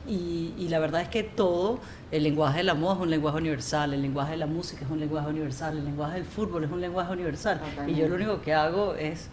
[0.07, 1.79] y, la verdad es que todo,
[2.11, 4.91] el lenguaje de la moda es un lenguaje universal, el lenguaje de la música es
[4.91, 7.61] un lenguaje universal, el lenguaje del fútbol es un lenguaje universal.
[7.87, 9.29] Y yo lo único que hago es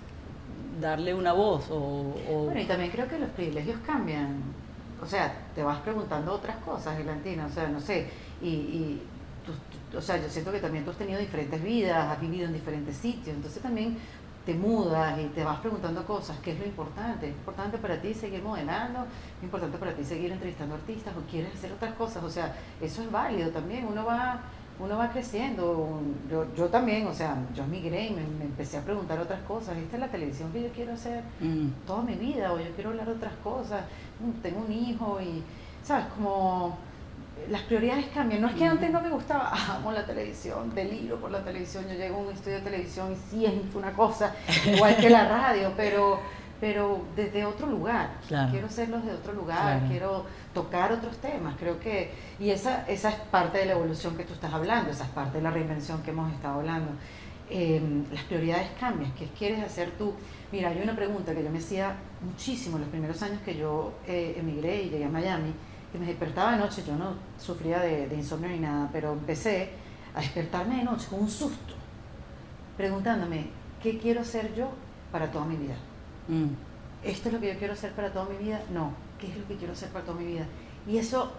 [0.81, 1.67] darle una voz.
[1.71, 2.15] O,
[2.45, 4.41] Bueno, y también creo que los privilegios cambian.
[5.03, 8.07] O sea, te vas preguntando otras cosas, Gelantina, o sea, no sé,
[8.41, 9.03] y, y
[9.97, 12.97] o sea, yo siento que también tú has tenido diferentes vidas, has vivido en diferentes
[12.97, 13.97] sitios, entonces también
[14.45, 17.29] te mudas y te vas preguntando cosas, ¿qué es lo importante?
[17.29, 19.07] ¿Es importante para ti seguir modelando?
[19.39, 21.15] ¿Es importante para ti seguir entrevistando artistas?
[21.17, 22.25] ¿O quieres hacer otras cosas?
[22.25, 24.41] O sea, eso es válido también, uno va,
[24.81, 26.01] uno va creciendo.
[26.29, 29.77] Yo, yo también, o sea, yo migré y me, empecé a preguntar otras cosas.
[29.77, 31.69] ¿Esta es la televisión que yo quiero hacer mm.
[31.87, 32.53] toda mi vida?
[32.53, 33.85] ¿O yo quiero hablar de otras cosas?
[34.21, 35.43] Mm, tengo un hijo y,
[35.85, 36.07] ¿sabes?
[36.17, 36.77] Como
[37.49, 38.41] las prioridades cambian.
[38.41, 41.85] No es que antes no me gustaba, amo la televisión, deliro por la televisión.
[41.89, 44.35] Yo llego a un estudio de televisión y siento una cosa,
[44.67, 46.21] igual que la radio, pero,
[46.61, 48.11] pero desde otro lugar.
[48.51, 51.57] Quiero hacerlos de otro lugar, quiero tocar otros temas.
[51.59, 55.05] Creo que, y esa, esa es parte de la evolución que tú estás hablando, esa
[55.05, 56.93] es parte de la reinvención que hemos estado hablando.
[57.51, 60.15] Em, las prioridades cambian, ¿qué quieres hacer tú?
[60.51, 64.37] Mira, hay una pregunta que yo me hacía muchísimo los primeros años que yo eh,
[64.39, 65.53] emigré y llegué a Miami,
[65.93, 69.71] que me despertaba de noche, yo no sufría de, de insomnio ni nada, pero empecé
[70.15, 71.75] a despertarme de noche con un susto,
[72.77, 73.47] preguntándome,
[73.83, 74.71] ¿qué quiero hacer yo
[75.11, 75.75] para toda mi vida?
[76.29, 76.49] Mm.
[77.05, 78.63] ¿Esto es lo que yo quiero hacer para toda mi vida?
[78.73, 78.93] No.
[79.19, 80.47] ¿Qué es lo que quiero hacer para toda mi vida?
[80.87, 81.33] Y eso,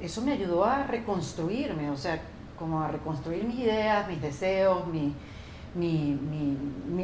[0.00, 2.20] eso me ayudó a reconstruirme, o sea,
[2.58, 5.14] como a reconstruir mis ideas, mis deseos, mi,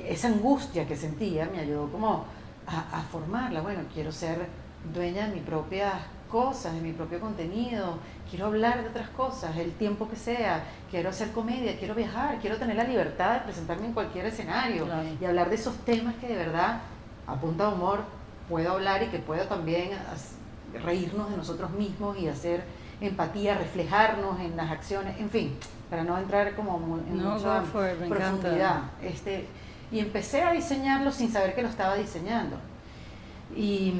[0.06, 2.24] esa angustia que sentía, me ayudó como
[2.66, 3.60] a, a, formarla.
[3.60, 4.46] Bueno, quiero ser
[4.92, 5.94] dueña de mis propias
[6.30, 7.98] cosas, de mi propio contenido,
[8.30, 12.56] quiero hablar de otras cosas, el tiempo que sea, quiero hacer comedia, quiero viajar, quiero
[12.56, 14.86] tener la libertad de presentarme en cualquier escenario
[15.20, 16.80] y hablar de esos temas que de verdad,
[17.26, 18.00] a punta de humor,
[18.48, 19.90] puedo hablar y que puedo también
[20.84, 22.64] reírnos de nosotros mismos y hacer
[23.00, 25.56] empatía, reflejarnos en las acciones, en fin,
[25.88, 27.62] para no entrar como en mucha
[28.08, 28.82] profundidad.
[29.02, 29.46] Este,
[29.90, 32.56] y empecé a diseñarlo sin saber que lo estaba diseñando.
[33.56, 33.94] Y,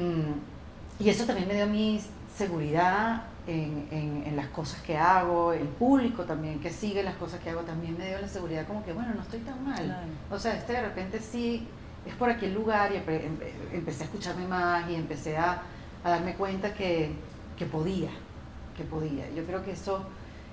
[0.99, 1.99] y eso también me dio mi
[2.39, 7.49] seguridad en, en, las cosas que hago, el público también que sigue las cosas que
[7.49, 10.07] hago también me dio la seguridad como que, bueno, no estoy tan mal.
[10.31, 11.67] O sea, este de repente sí
[12.05, 12.95] es por aquel lugar y
[13.75, 15.61] empecé a escucharme más y empecé a,
[16.01, 17.11] a darme cuenta que,
[17.57, 18.11] que, podía,
[18.77, 19.29] que podía.
[19.31, 20.05] Yo creo que eso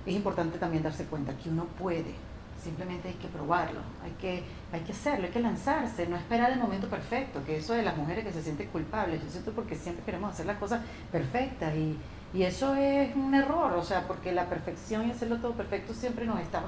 [0.05, 2.15] es importante también darse cuenta, que uno puede,
[2.61, 6.59] simplemente hay que probarlo, hay que, hay que hacerlo, hay que lanzarse, no esperar el
[6.59, 10.03] momento perfecto, que eso de las mujeres que se sienten culpables, yo siento porque siempre
[10.03, 11.97] queremos hacer las cosas perfectas y
[12.33, 16.25] y eso es un error, o sea, porque la perfección y hacerlo todo perfecto siempre
[16.25, 16.61] nos está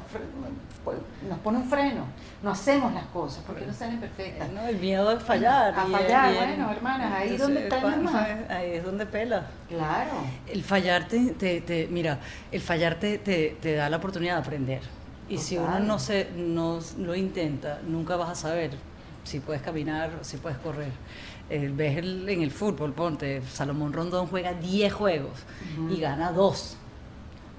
[1.27, 2.05] nos pone un freno.
[2.41, 4.49] No hacemos las cosas porque no salen perfectas.
[4.51, 5.77] No, el miedo a fallar.
[5.77, 9.47] A fallar, bueno, hermanas, ahí es donde está Ahí es donde pela.
[9.67, 10.11] Claro.
[10.47, 12.19] El fallar te, te, mira,
[12.51, 14.81] el fallar te, te, da la oportunidad de aprender.
[15.29, 18.71] Y si uno no se no lo intenta, nunca vas a saber
[19.23, 20.91] si puedes caminar si puedes correr.
[21.49, 25.33] Eh, ves en el fútbol, ponte, Salomón Rondón juega 10 juegos
[25.89, 26.77] y gana 2.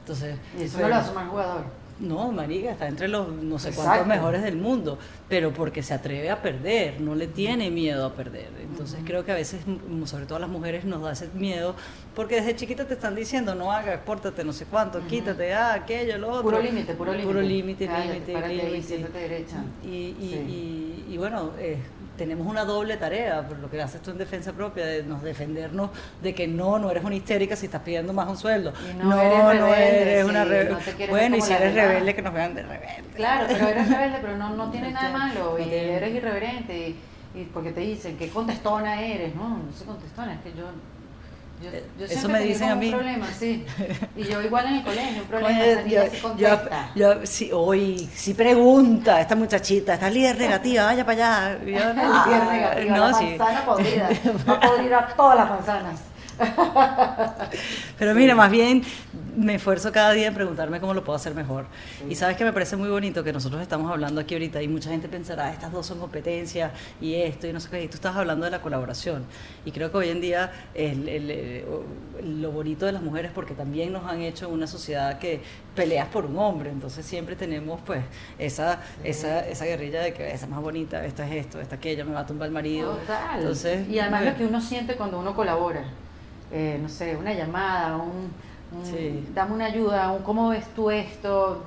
[0.01, 1.65] Entonces, ¿Y eso no lo hace mal jugador?
[2.01, 6.31] No, marica, está entre los no sé cuántos mejores del mundo, pero porque se atreve
[6.31, 8.49] a perder, no le tiene miedo a perder.
[8.63, 9.61] Entonces creo que a veces,
[10.07, 11.75] sobre todo a las mujeres, nos da ese miedo,
[12.15, 16.17] porque desde chiquita te están diciendo, no hagas, pórtate no sé cuánto, quítate, ah, aquello,
[16.17, 16.43] lo otro.
[16.45, 17.27] Puro límite, puro límite.
[17.29, 19.45] Puro límite, límite, límite.
[19.85, 21.77] Y, y, y, bueno, eh,
[22.21, 25.89] tenemos una doble tarea, por lo que haces tú en defensa propia, de nos defendernos
[26.21, 28.75] de que no, no eres una histérica si estás pidiendo más un sueldo.
[28.99, 31.07] no, no, eres, una rebelde.
[31.09, 33.09] bueno, y si eres rebelde, que nos vean de rebelde.
[33.17, 37.45] Claro, pero eres rebelde, pero no, no tiene nada malo, y eres irreverente, y, y,
[37.55, 40.67] porque te dicen que contestona eres, no, no soy contestona, es que yo
[41.63, 42.87] yo, Eso me dicen a mí.
[42.87, 43.65] Un problema, sí.
[44.17, 46.93] Y yo igual en el colegio, un problema, yo, contesta.
[46.95, 51.65] Yo, sí, hoy, si pregunta, esta muchachita, esta líder negativa, vaya para allá.
[51.65, 54.09] Yo, no, líder negativa, no, la manzana podrida,
[54.49, 56.10] va a podrir a todas las manzanas.
[57.99, 58.83] Pero mira, más bien
[59.37, 61.67] me esfuerzo cada día en preguntarme cómo lo puedo hacer mejor.
[62.09, 64.91] Y sabes que me parece muy bonito que nosotros estamos hablando aquí ahorita y mucha
[64.91, 67.85] gente pensará, estas dos son competencias y esto y no sé qué.
[67.85, 69.25] Y tú estás hablando de la colaboración.
[69.65, 71.65] Y creo que hoy en día el,
[72.23, 75.41] lo bonito de las mujeres, porque también nos han hecho una sociedad que
[75.75, 76.71] peleas por un hombre.
[76.71, 78.03] Entonces siempre tenemos pues
[78.39, 82.05] esa, esa, esa guerrilla de que esa es más bonita, esta es esto, esta aquella,
[82.05, 82.99] me va a tumbar el marido.
[83.37, 85.85] Entonces, y además lo que uno siente cuando uno colabora.
[86.53, 88.31] Eh, no sé, una llamada, un,
[89.35, 91.65] dame una ayuda, un cómo ves tú esto,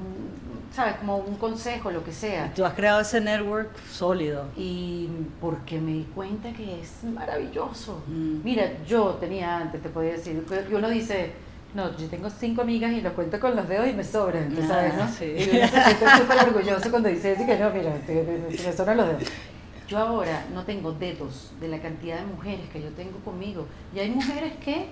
[0.74, 2.52] sabes, como un consejo, lo que sea.
[2.54, 4.46] tú has creado ese network sólido.
[4.58, 5.08] Y
[5.40, 8.04] porque me di cuenta que es maravilloso.
[8.08, 8.44] Mm.
[8.44, 11.32] Mira, yo tenía antes, te podía decir, que uno dice,
[11.74, 14.62] no, yo tengo cinco amigas y lo cuento con los dedos y me sobran, tú
[14.68, 15.08] sabes, ¿no?
[15.08, 15.26] Sí.
[15.26, 19.24] Y súper orgulloso cuando dice eso que no, mira, me sobran los dedos.
[19.94, 23.68] Yo ahora no tengo dedos de la cantidad de mujeres que yo tengo conmigo.
[23.94, 24.88] Y hay mujeres que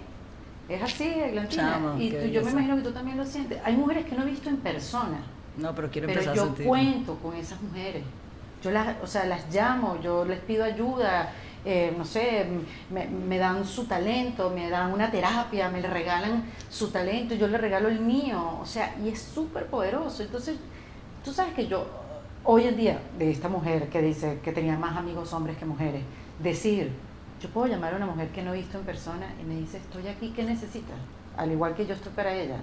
[0.69, 1.95] es así, Glantina.
[1.97, 3.59] y yo me imagino que tú también lo sientes.
[3.65, 5.17] Hay mujeres que no he visto en persona.
[5.57, 8.03] No, pero quiero empezar yo cuento con esas mujeres.
[8.61, 11.33] Yo las, o sea, las llamo, yo les pido ayuda,
[11.65, 12.45] eh, no sé,
[12.91, 17.59] me, me, dan su talento, me dan una terapia, me regalan su talento, yo les
[17.59, 20.21] regalo el mío, o sea, y es súper poderoso.
[20.21, 20.57] Entonces,
[21.25, 21.87] tú sabes que yo,
[22.43, 26.03] hoy en día, de esta mujer que dice que tenía más amigos hombres que mujeres,
[26.39, 26.91] decir,
[27.41, 29.77] yo puedo llamar a una mujer que no he visto en persona y me dice,
[29.77, 30.95] estoy aquí, ¿qué necesitas?
[31.37, 32.57] Al igual que yo estoy para ella.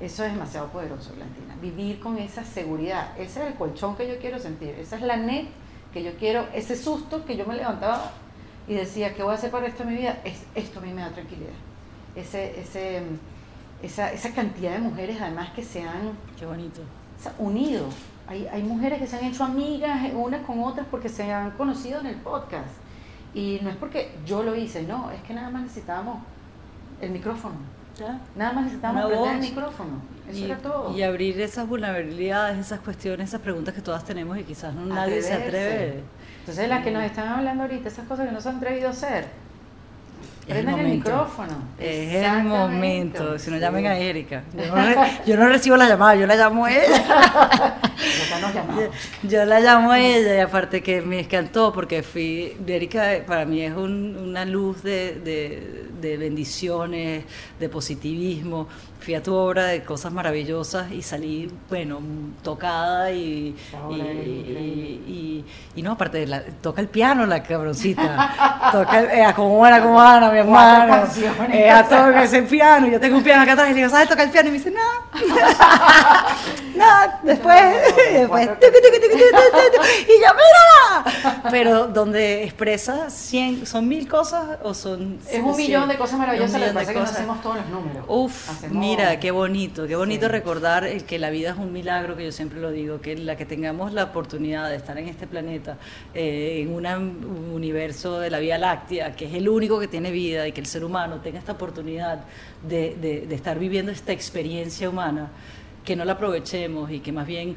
[0.00, 1.54] Eso es demasiado poderoso, Blantina.
[1.60, 3.12] Vivir con esa seguridad.
[3.18, 4.70] Ese es el colchón que yo quiero sentir.
[4.80, 5.46] Esa es la net
[5.92, 8.12] que yo quiero, ese susto que yo me levantaba
[8.66, 10.20] y decía, ¿qué voy a hacer para esto en mi vida?
[10.24, 11.50] Es, esto a mí me da tranquilidad.
[12.16, 13.02] Ese, ese,
[13.82, 16.80] esa, esa cantidad de mujeres además que se han Qué bonito.
[17.38, 17.86] unido.
[18.30, 22.00] Hay, hay mujeres que se han hecho amigas unas con otras porque se han conocido
[22.00, 22.70] en el podcast.
[23.34, 26.18] Y no es porque yo lo hice, no, es que nada más necesitábamos
[27.00, 27.56] el micrófono.
[28.36, 29.90] Nada más necesitábamos el micrófono.
[30.28, 30.96] Eso Y, era todo.
[30.96, 35.20] y abrir esas vulnerabilidades, esas cuestiones, esas preguntas que todas tenemos y quizás no nadie
[35.22, 36.02] se atreve.
[36.40, 38.90] Entonces, las que nos están hablando ahorita, esas cosas que no se han atrevido a
[38.92, 39.26] hacer,
[40.48, 41.10] Es el prendan el, momento.
[41.10, 41.52] micrófono.
[41.78, 43.38] Es el momento.
[43.38, 44.42] Si no llamen a Erika.
[44.56, 47.76] Yo no, re- yo no recibo la llamada, yo la llamo a ella.
[49.22, 53.62] Yo la llamo a ella y aparte que me encantó porque fui, Erika para mí
[53.62, 57.24] es un- una luz de, de- de bendiciones,
[57.58, 58.68] de positivismo.
[59.00, 62.00] Fui a tu obra de cosas maravillosas y salí, bueno,
[62.42, 63.56] tocada y,
[63.90, 65.44] y, y-
[65.76, 68.70] y no, aparte, de la, toca el piano la cabroncita.
[68.72, 71.04] toca el, eh, como Ana, como Ana, mi hermano.
[71.50, 72.86] Ella toca ese piano.
[72.88, 74.48] Yo tengo un piano acá atrás y le digo, ¿sabes tocar el piano?
[74.48, 74.80] Y me dice, no.
[76.76, 76.84] no,
[77.22, 77.60] después,
[78.12, 78.48] después,
[80.08, 81.40] y yo, mírala.
[81.50, 86.60] Pero donde expresa 100, ¿son mil cosas o son Es un millón de cosas maravillosas,
[86.60, 88.04] lo que pasa que no hacemos todos los números.
[88.08, 90.32] Uf, Hacemos- mira, qué bonito, qué bonito Sí.
[90.32, 93.44] recordar que la vida es un milagro, que yo siempre lo digo, que la que
[93.46, 95.78] tengamos la oportunidad de estar en este planeta,
[96.14, 100.10] eh, en una- un universo de la Vía Láctea, que es el único que tiene
[100.10, 102.24] vida, y que el ser humano tenga esta oportunidad
[102.68, 105.30] de, de- de estar viviendo esta experiencia humana,
[105.84, 107.56] que no la aprovechemos y que más bien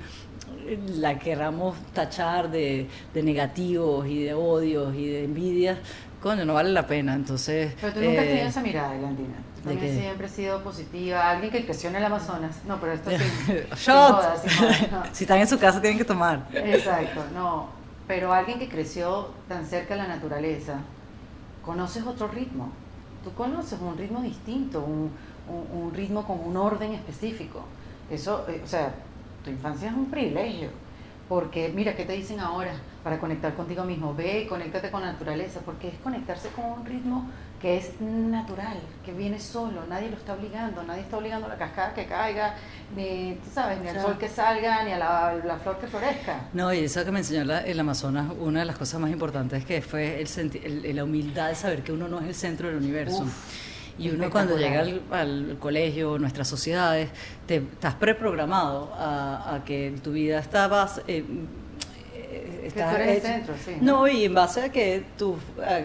[0.67, 5.77] eh, la queramos tachar de, de negativos y de odios y de envidias,
[6.21, 7.15] coño, no vale la pena.
[7.15, 9.33] Entonces, Pero tú nunca has eh, tenido esa mirada, Elandina.
[9.71, 9.99] ¿De qué?
[9.99, 11.29] siempre has sido positiva.
[11.29, 12.57] Alguien que creció en el Amazonas.
[12.67, 13.17] No, pero esto sí.
[13.85, 14.43] jodas,
[14.91, 15.03] no.
[15.11, 16.47] si están en su casa tienen que tomar.
[16.53, 17.67] Exacto, no.
[18.07, 20.75] Pero alguien que creció tan cerca de la naturaleza,
[21.65, 22.69] conoces otro ritmo.
[23.23, 25.11] Tú conoces un ritmo distinto, un,
[25.47, 27.63] un- un ritmo con un orden específico.
[28.09, 28.93] Eso, eh, o sea,
[29.43, 30.69] tu infancia es un privilegio.
[31.29, 32.73] Porque mira, ¿qué te dicen ahora
[33.03, 34.13] para conectar contigo mismo?
[34.13, 37.29] Ve conéctate con la naturaleza, porque es conectarse con un ritmo
[37.63, 41.55] que es natural, que viene solo, nadie lo está obligando, nadie está obligando a la
[41.57, 42.55] cascada que caiga,
[42.93, 46.41] ni, tú sabes, ni al sol que salga, ni a la, la flor que florezca.
[46.51, 49.63] No, y eso que me enseñó la- el Amazonas, una de las cosas más importantes
[49.63, 52.67] que fue el senti- el- la humildad de saber que uno no es el centro
[52.67, 53.23] del universo.
[53.23, 53.33] Uf,
[53.97, 57.11] y uno cuando llega al, colegio, nuestras sociedades,
[57.47, 60.67] te, estás preprogramado a, a que tu vida está
[61.07, 61.23] eh,
[62.67, 63.77] está el centro, sí.
[63.81, 65.35] No, y en base a que tus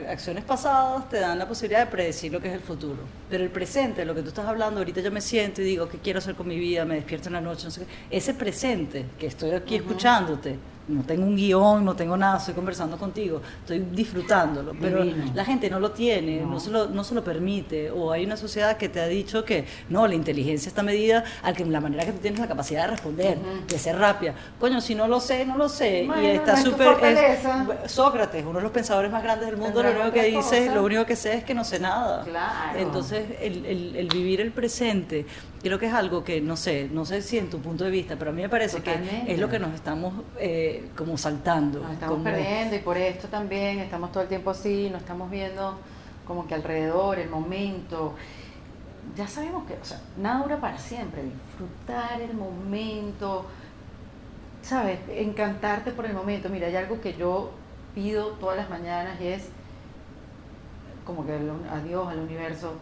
[0.08, 2.98] acciones pasadas te dan la posibilidad de predecir lo que es el futuro.
[3.28, 5.98] Pero el presente, lo que tú estás hablando, ahorita yo me siento y digo, ¿qué
[5.98, 6.84] quiero hacer con mi vida?
[6.84, 8.16] Me despierto en la noche, no sé qué.
[8.16, 10.56] Ese presente, que estoy aquí escuchándote,
[10.88, 14.72] no tengo un guion, no tengo nada, estoy conversando contigo, estoy disfrutándolo.
[14.80, 15.30] Pero Divino.
[15.34, 16.48] la gente no lo tiene, no.
[16.52, 16.60] No.
[16.60, 17.90] se lo, no se lo permite.
[17.90, 21.54] O hay una sociedad que te ha dicho que no, la inteligencia está medida al
[21.54, 23.66] que la manera que tú tienes la capacidad de responder, Ujú.
[23.68, 24.34] de ser rápida.
[24.58, 26.04] Coño, si no lo sé, no lo sé.
[26.06, 26.88] Bueno, y está no súper.
[27.04, 27.92] es-.
[27.92, 30.74] Sócrates, uno de los pensadores más grandes del mundo, lo único que dice, cosa.
[30.74, 32.24] lo único que sé es que no sé nada.
[32.24, 32.78] Claro.
[32.78, 35.26] Entonces, el, el- el vivir el presente,
[35.68, 38.16] creo que es algo que, no sé, no sé si en tu punto de vista,
[38.16, 41.80] pero a mí me parece que es lo que nos estamos eh, como saltando.
[41.80, 45.30] Nos estamos como- perdiendo y por esto también estamos todo el tiempo así, no estamos
[45.30, 45.78] viendo
[46.26, 48.14] como que alrededor, el momento.
[49.16, 53.46] Ya sabemos que, o sea, nada dura para siempre, disfrutar el momento,
[54.62, 54.98] ¿sabes?
[55.08, 56.48] Encantarte por el momento.
[56.50, 57.50] Mira, hay algo que yo
[57.94, 59.48] pido todas las mañanas y es
[61.06, 62.74] como que a Dios, al universo,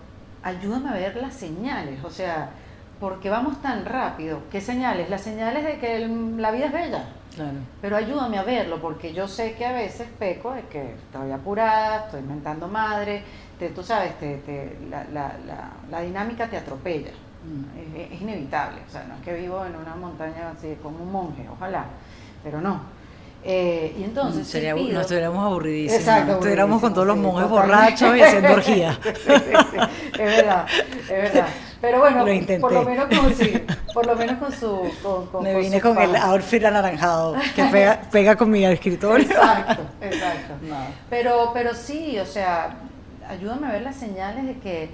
[0.42, 2.51] ayúdame a ver las señales, o sea,
[3.00, 4.40] porque vamos tan rápido.
[4.50, 5.11] ¿Qué señales?
[5.11, 7.04] Las señales de que el- la vida es bella.
[7.35, 7.59] Claro.
[7.82, 12.04] Pero ayúdame a verlo, porque yo sé que a veces peco de que estoy apurada,
[12.06, 13.22] estoy inventando madre,
[13.59, 17.11] te, tú sabes, te, te- la, la, la, la dinámica te atropella.
[17.44, 17.96] Mm.
[18.00, 21.12] Es, es inevitable, o sea, no es que vivo en una montaña así como un
[21.12, 21.85] monje, ojalá,
[22.42, 22.80] pero no.
[23.44, 26.00] Eh, y entonces, sí Sería, pido- nos estuviéramos aburridísimos.
[26.00, 28.98] Exacto, estuviéramos con todos los monjes borrachos y haciendo orgía.
[29.04, 29.78] Sí, sí, sí,
[30.14, 30.66] es verdad,
[31.02, 31.46] es verdad.
[31.87, 32.61] Pero bueno, Lo intenté.
[32.61, 34.90] por lo menos con, sí, por lo menos con su...
[35.02, 39.25] Con, con- Me vine con el outfit anaranjado que pega, pega con mi escritorio.
[39.27, 40.54] Exacto, exacto.
[40.63, 40.77] No.
[41.08, 42.75] Pero, pero sí, o sea,
[43.29, 44.90] ayúdame a ver las señales de que,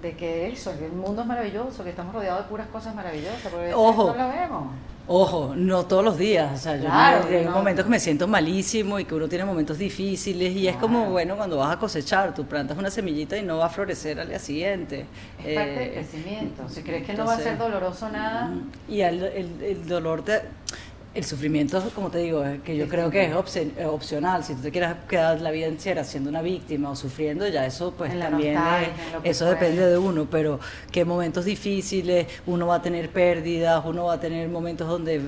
[0.00, 3.38] de que eso, que el mundo es maravilloso, que estamos rodeados de puras cosas maravillosas,
[3.50, 4.14] porque Ojo.
[4.14, 4.66] no lo vemos.
[5.08, 6.52] Ojo, no todos los días.
[6.52, 7.52] O sea, yo Claro, hay no.
[7.52, 11.36] momentos que me siento malísimo y que uno tiene momentos difíciles y es como, bueno,
[11.36, 14.40] cuando vas a cosechar, tú plantas una semillita y no va a florecer al día
[14.40, 15.06] siguiente.
[15.44, 16.68] Es parte del Eh, crecimiento.
[16.68, 18.50] Si crees que no va a ser doloroso nada,
[18.88, 20.40] Y el, el- el dolor de...
[21.16, 24.44] el sufrimiento, como te digo, que yo creo que es eh, opcional.
[24.44, 27.92] Si tú te quieres quedar la vida entera siendo una víctima o sufriendo, ya eso
[27.96, 28.88] pues también es-
[29.24, 30.60] eso depende de uno, pero
[30.92, 35.22] que momentos difíciles, uno va a tener pérdidas, uno va a tener momentos donde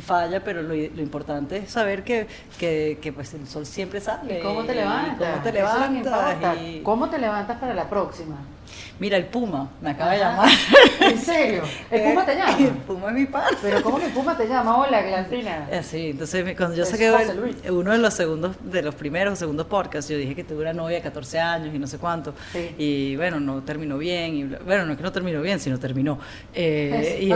[0.00, 2.26] falla, pero lo, lo importante es saber que,
[2.58, 4.38] que, que, pues el sol siempre sale.
[4.38, 5.42] ¿Y cómo te levantas?
[5.42, 5.52] te
[6.82, 8.36] ¿Cómo te levantas para la próxima?
[8.98, 10.46] Mira, el Puma me acaba de Ajá.
[10.46, 10.50] llamar.
[11.12, 11.62] ¿En serio?
[11.90, 12.56] ¿El Puma te El llama?
[12.86, 13.56] Puma es mi padre.
[13.60, 14.78] ¿Pero cómo que el Puma te llama?
[14.78, 15.68] Hola, Glancina.
[15.70, 19.36] Eh, Sí, entonces cuando yo saqué el- uno de los segundos, de los primeros o
[19.36, 22.34] segundos podcasts, yo dije que tuve una novia de 14 años y no sé cuánto.
[22.52, 22.74] Sí.
[22.78, 24.34] Y bueno, no terminó bien.
[24.36, 26.18] Y, bueno, no es que no terminó bien, sino terminó.
[26.54, 27.30] Eh, y.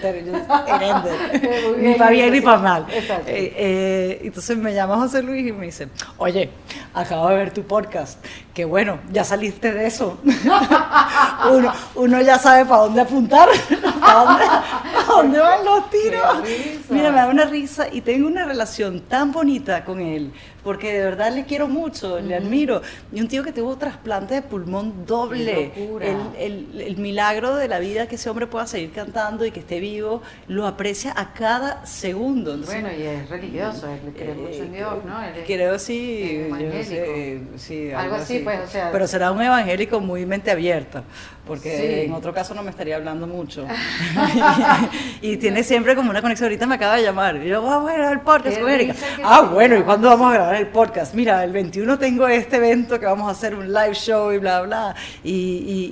[0.00, 1.10] Herende.
[1.78, 2.86] Muy ni para bien ni para mal.
[2.90, 6.50] Eh, eh, entonces me llama José Luis y me dice, oye,
[6.94, 8.24] acabo de ver tu podcast.
[8.54, 10.18] Que bueno, ya saliste de eso.
[11.50, 13.48] uno, uno ya sabe para dónde apuntar,
[14.00, 16.42] para dónde, para dónde van los tiros.
[16.90, 20.32] Mira, me da una risa y tengo una relación tan bonita con él,
[20.62, 22.82] porque de verdad le quiero mucho, le admiro.
[23.10, 25.72] Y un tío que tuvo trasplante de pulmón doble.
[26.02, 29.60] El, el- el milagro de la vida que ese hombre pueda seguir cantando y que
[29.60, 32.52] esté vivo, lo aprecia a cada segundo.
[32.54, 35.22] Entonces, Bueno, y es religioso, él cree mucho en Dios, ¿no?
[35.22, 39.30] Él es- Creo sí, es yo sé, sí, Algo así, pues, o sea- Pero será
[39.32, 41.02] un evangélico muy mente abierta,
[41.46, 42.06] porque Sí.
[42.06, 43.66] en otro caso no me estaría hablando mucho.
[45.20, 46.46] y tiene siempre como una conexión.
[46.46, 47.36] Ahorita me acaba de llamar.
[47.36, 48.94] Y yo, vamos a grabar el podcast con Erika.
[49.22, 51.14] Ah, bueno, ¿y cuándo vamos a grabar el podcast?
[51.14, 54.62] Mira, el 21 tengo este evento que vamos a hacer un live show y bla,
[54.62, 54.94] bla.
[55.24, 55.30] Y,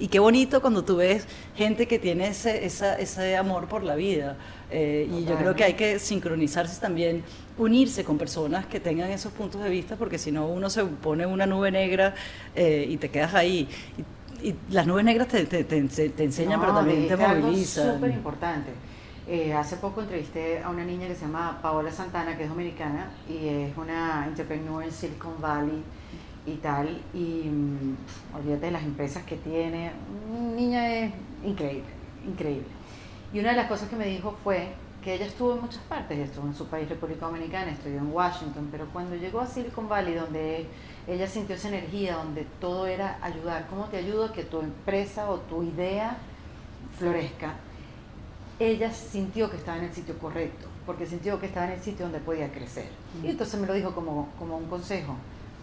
[0.01, 1.27] y- y qué bonito cuando tú ves
[1.61, 4.37] gente que tiene ese, esa- ese amor por la vida.
[4.71, 7.23] Eh, y yo creo que hay que sincronizarse también,
[7.59, 11.27] unirse con personas que tengan esos puntos de vista, porque si no uno se pone
[11.27, 12.15] una nube negra
[12.57, 13.69] eh, y te quedas ahí.
[14.43, 17.95] Y, y las nubes negras te, te- te te enseñan, pero No, también te movilizan.
[17.97, 18.71] súper importante.
[19.29, 23.11] Eh, hace poco entrevisté a una niña que se llama Paola Santana, que es dominicana
[23.29, 25.83] y es una entrepreneur en Silicon Valley
[26.47, 27.01] y tal.
[27.13, 27.97] Y mm,
[28.39, 29.93] olvídate de las empresas que tiene.
[30.33, 31.13] Una niña es
[31.45, 31.91] increíble,
[32.27, 32.69] increíble.
[33.33, 34.73] Y una de las cosas que me dijo fue
[35.03, 38.69] que ella estuvo en muchas partes, estuvo en su país, República Dominicana, estudió en Washington,
[38.71, 40.67] pero cuando llegó a Silicon Valley, donde
[41.09, 45.31] ella sintió esa energía, donde todo era ayudar, ¿cómo te ayudo a que tu empresa
[45.31, 46.19] o tu idea
[46.99, 47.55] florezca?
[48.59, 52.05] Ella sintió que estaba en el sitio correcto, porque sintió que estaba en el sitio
[52.05, 52.89] donde podía crecer.
[53.23, 55.15] Y entonces me lo dijo como, como un consejo,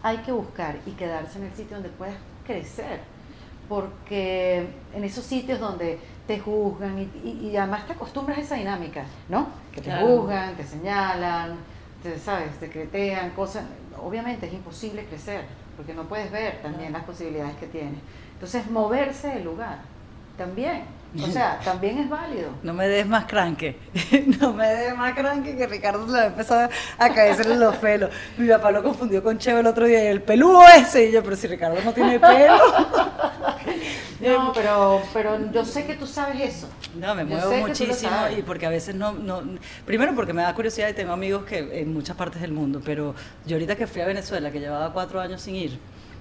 [0.01, 2.15] hay que buscar y quedarse en el sitio donde puedas
[2.45, 3.01] crecer,
[3.69, 8.55] porque en esos sitios donde te juzgan y, y- y además te acostumbras a esa
[8.55, 9.47] dinámica, ¿no?
[9.73, 10.07] Que te Claro.
[10.07, 11.55] juzgan, te señalan,
[12.03, 12.57] te, ¿sabes?
[12.59, 13.63] Te cretean, cosas.
[14.01, 15.45] Obviamente es imposible crecer,
[15.75, 17.99] porque no puedes ver también las posibilidades que tienes.
[18.33, 19.79] Entonces, moverse del lugar
[20.37, 20.83] también,
[21.23, 22.49] o sea, también es válido.
[22.61, 23.75] No me des más cranque.
[24.39, 28.11] No me des más cranque que Ricardo se le va a caerse los pelos.
[28.37, 31.05] Mi papá lo confundió con Cheo el otro día y el peludo ese.
[31.09, 32.57] Y yo, pero si Ricardo no tiene pelo.
[34.19, 36.67] No, pero, pero yo sé que tú sabes eso.
[36.95, 39.41] No, me muevo muchísimo y porque a veces no, no.
[39.85, 43.13] Primero porque me da curiosidad y tengo amigos que en muchas partes del mundo, pero
[43.45, 45.79] yo ahorita que fui a Venezuela, que llevaba cuatro años sin ir,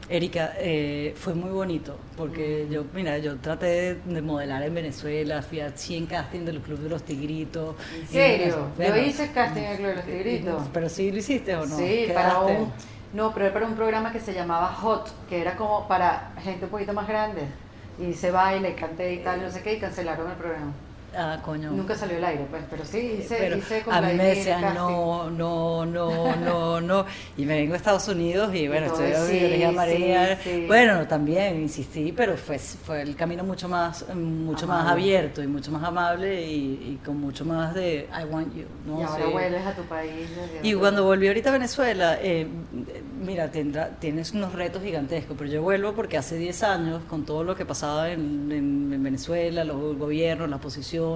[0.09, 5.43] Erika, eh, fue muy bonito porque yo, mira, yo traté de, de modelar en Venezuela,
[5.43, 7.75] fui a 100 casting del Club de los Tigritos.
[7.95, 8.69] ¿En y serio?
[8.77, 10.63] bueno, yo hice casting en el Club de los Tigritos.
[10.73, 11.77] Pero sí lo hiciste o no?
[11.77, 12.73] Sí, para un,
[13.15, 16.67] no, pero era para un programa que se llamaba Hot, que era como para gente
[16.67, 17.43] un poquito más grande.
[17.99, 20.73] Y se baila y canté y tal, no sé qué, y cancelaron el programa.
[21.19, 21.71] Ah, coño.
[21.71, 24.75] Nunca salió al aire, pues, pero sí, hice, Pero hice con a mí me decían
[24.75, 27.07] no, no, no, no, no.
[27.39, 30.39] Y me vengo a Estados Unidos y bueno, estoy sí, sí, María.
[30.43, 30.65] sí.
[30.67, 35.71] Bueno, también insistí, pero fue, fue el camino mucho más, mucho más abierto y mucho
[35.73, 36.55] más amable y,
[36.99, 38.65] y con mucho más de I want you.
[38.87, 39.01] ¿no?
[39.01, 40.29] Y ahora vuelves a tu país.
[40.63, 42.47] Y cuando volví ahorita a Venezuela, eh,
[43.25, 47.43] mira, tendrá, tienes unos retos gigantescos, pero yo vuelvo porque hace 10 años, con todo
[47.45, 50.59] lo que pasaba en, en- en Venezuela, los gobiernos, la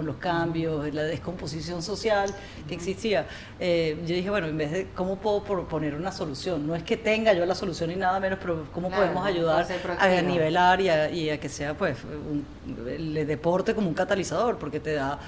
[0.04, 2.30] los cambios, la descomposición social
[2.68, 3.26] que existía,
[3.58, 6.96] eh, yo dije, bueno, en vez de cómo puedo proponer una solución, no es que
[6.96, 9.66] tenga yo la solución ni nada menos, pero cómo Claro, podemos ayudar
[9.98, 12.44] a nivelar y a, y a que sea pues un-
[12.88, 15.18] el deporte como un catalizador, porque te da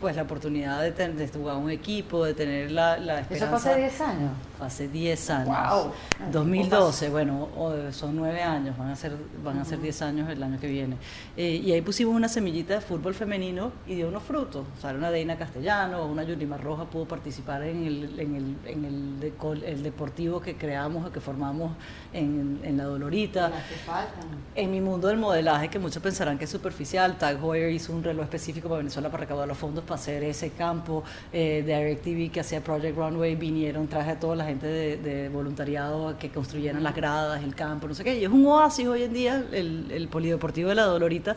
[0.00, 3.58] pues la oportunidad de, ten- de jugar un equipo, de tener la, la Eso esperanza.
[3.58, 4.30] fue hace 10 años.
[4.60, 5.46] Hace 10 años.
[5.48, 5.92] Guau.
[6.32, 7.48] 2012, bueno,
[7.92, 9.12] son 9 años, van a ser
[9.44, 10.96] van a ser 10 años el año que viene.
[11.36, 14.66] Eh, y ahí pusimos una semillita de fútbol femenino y dio unos frutos.
[14.76, 18.84] O sea, una Deina Castellano, una Yulima Roja pudo participar en el, en el, en
[18.84, 21.72] el, deco- el deportivo que creamos o que formamos
[22.12, 23.48] en, en La Dolorita.
[23.50, 24.24] Las que faltan.
[24.54, 28.02] En mi mundo del modelaje, que muchos pensarán que es superficial, Tag Heuer hizo un
[28.02, 31.04] reloj específico para Venezuela para recaudar los fondos para hacer ese campo.
[31.32, 36.08] Eh, DirecTV que hacía Project Runway vinieron, traje a toda la gente de, de voluntariado
[36.08, 38.18] a que construyeran las gradas, el campo, no sé qué.
[38.18, 41.36] Y es un oasis hoy en día el, el polideportivo de la Dolorita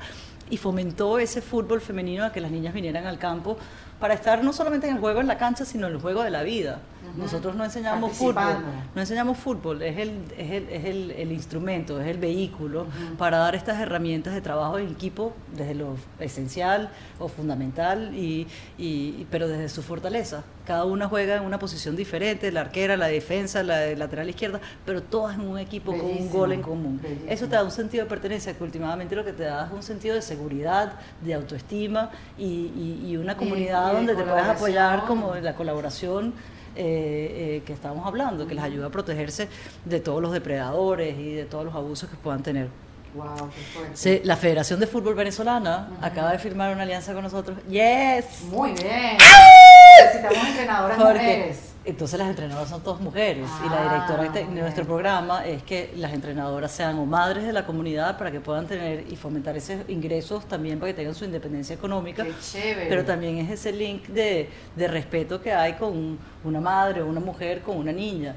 [0.49, 3.57] y fomentó ese fútbol femenino a que las niñas vinieran al campo
[3.99, 6.31] para estar no solamente en el juego en la cancha, sino en el juego de
[6.31, 6.79] la vida.
[7.19, 8.63] Nosotros no enseñamos fútbol,
[8.95, 13.37] no enseñamos fútbol, es el, es el, es el, el instrumento, es el vehículo para
[13.37, 16.89] dar estas herramientas de trabajo en equipo desde lo esencial
[17.19, 18.47] o fundamental, y,
[18.77, 20.43] y, pero desde su fortaleza.
[20.65, 25.01] Cada una juega en una posición diferente, la arquera, la defensa, la lateral izquierda, pero
[25.01, 27.01] todas en un equipo con un gol en común.
[27.27, 29.81] Eso te da un sentido de pertenencia, que últimamente lo que te da es un
[29.81, 35.55] sentido de seguridad, de autoestima y, y una comunidad donde te puedes apoyar como la
[35.55, 36.33] colaboración
[36.79, 39.49] eh, eh, que estamos hablando, que les ayuda a protegerse
[39.83, 42.69] de todos los depredadores y de todos los abusos que puedan tener.
[43.15, 47.57] Wow, qué sí, la Federación de Fútbol Venezolana acaba de firmar una alianza con nosotros.
[47.67, 48.43] Yes.
[48.49, 49.17] Muy bien.
[49.19, 50.05] ¡Ah!
[50.05, 51.68] Necesitamos entrenadoras mujeres.
[51.89, 55.91] Entonces las entrenadoras son todas mujeres y la directora de Ah, nuestro programa es que
[55.97, 59.77] las entrenadoras sean o madres de la comunidad para que puedan tener y fomentar esos
[59.89, 62.23] ingresos también para que tengan su independencia económica.
[62.23, 62.87] Qué chévere.
[62.89, 67.19] Pero también es ese link de, de respeto que hay con una madre o una
[67.19, 68.35] mujer con una niña.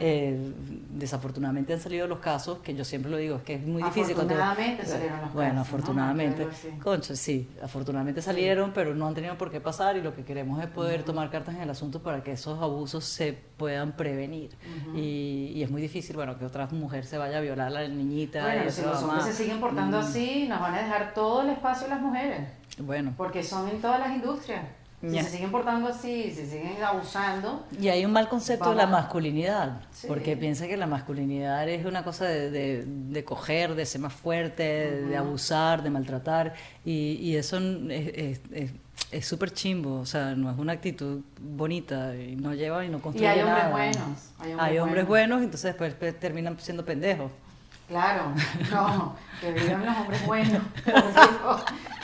[0.00, 0.52] Eh,
[0.90, 4.14] desafortunadamente han salido los casos que yo siempre lo digo, es que es muy difícil.
[4.14, 5.60] cuando- Afortunadamente salieron los Bueno, casos, ¿no?
[5.62, 6.46] afortunadamente.
[6.50, 6.68] Así.
[6.82, 10.60] Concha, sí, afortunadamente salieron, pero no han tenido por qué pasar y lo que queremos
[10.62, 14.50] es poder tomar cartas en el asunto para que esos abusos se puedan prevenir.
[14.94, 17.88] y, y es muy difícil, bueno, que otra mujer se vaya a violar a la
[17.88, 18.38] niñita.
[18.40, 21.42] y Bueno, si otra los hombres se siguen portando así, nos van a dejar todo
[21.42, 22.48] el espacio a las mujeres.
[22.78, 24.62] Bueno, Porque son en todas las industrias.
[25.00, 25.22] Si Ya.
[25.22, 29.02] se siguen portando así, si siguen abusando, y hay un mal concepto de la Vamos.
[29.02, 30.08] masculinidad, Sí.
[30.08, 34.12] porque piensa que la masculinidad es una cosa de, de, de coger, de ser más
[34.12, 34.62] fuerte,
[35.02, 38.72] de abusar, de maltratar, y, y eso es- es- es-
[39.10, 43.00] es súper chimbo, o sea, no es una actitud bonita y no lleva y no
[43.00, 43.70] construye hay hombres nada.
[43.70, 43.96] buenos,
[44.38, 45.08] hay hombres Hay hombres buenos.
[45.08, 47.30] buenos, entonces después terminan siendo pendejos.
[47.88, 48.32] claro,
[48.70, 50.62] no, que vivan los hombres buenos,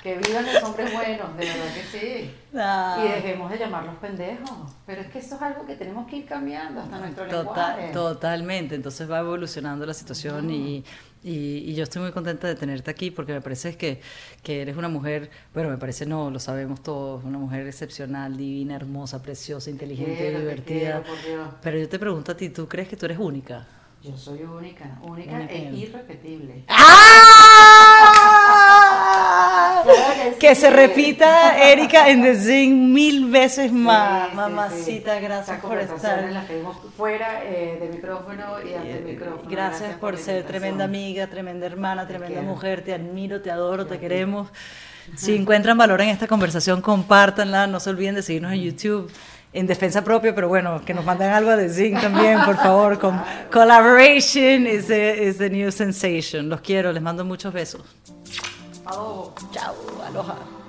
[0.03, 2.35] que vivan los hombres buenos, de verdad que sí.
[2.57, 3.03] Ah.
[3.05, 4.51] Y dejemos de llamarlos pendejos.
[4.87, 7.93] Pero es que eso es algo que tenemos que ir cambiando hasta nuestro Total, lenguaje.
[7.93, 10.85] totalmente, entonces va evolucionando la situación y,
[11.25, 14.01] y, y yo estoy muy contenta de tenerte aquí porque me parece que,
[14.43, 18.77] que eres una mujer, bueno, me parece no, lo sabemos todos, una mujer excepcional, divina,
[18.77, 21.03] hermosa, preciosa, inteligente, Quiero, divertida.
[21.25, 21.55] quiero.
[21.63, 23.67] Pero yo te pregunto a ti, ¿tú crees que tú eres única?
[24.03, 25.51] Yo soy única, única Única.
[25.55, 26.65] e irrepetible.
[26.69, 27.74] ¡Ah!
[29.85, 30.61] Claro que Que sí.
[30.63, 34.31] se repita Erika en The Zing mil veces más.
[34.31, 36.47] Sí, Mamacita, gracias por estar.
[36.47, 39.49] tenemos fuera eh, de micrófono y ante el micrófono.
[39.51, 42.43] Gracias, por la ser tremenda amiga, tremenda hermana, tremenda quiero.
[42.43, 42.83] mujer.
[42.83, 44.49] Te admiro, te adoro, te queremos.
[45.17, 47.67] Si encuentran valor en esta conversación, compártanla.
[47.67, 49.11] No se olviden de seguirnos en YouTube.
[49.53, 52.99] En defensa propia, pero bueno, que nos manden algo de Zing también, por favor.
[52.99, 53.23] Con
[53.53, 56.49] collaboration is the, is the new sensation.
[56.49, 57.83] Los quiero, les mando muchos besos.
[58.87, 59.33] Adobo.
[59.53, 59.75] Chao,
[60.07, 60.64] aloha.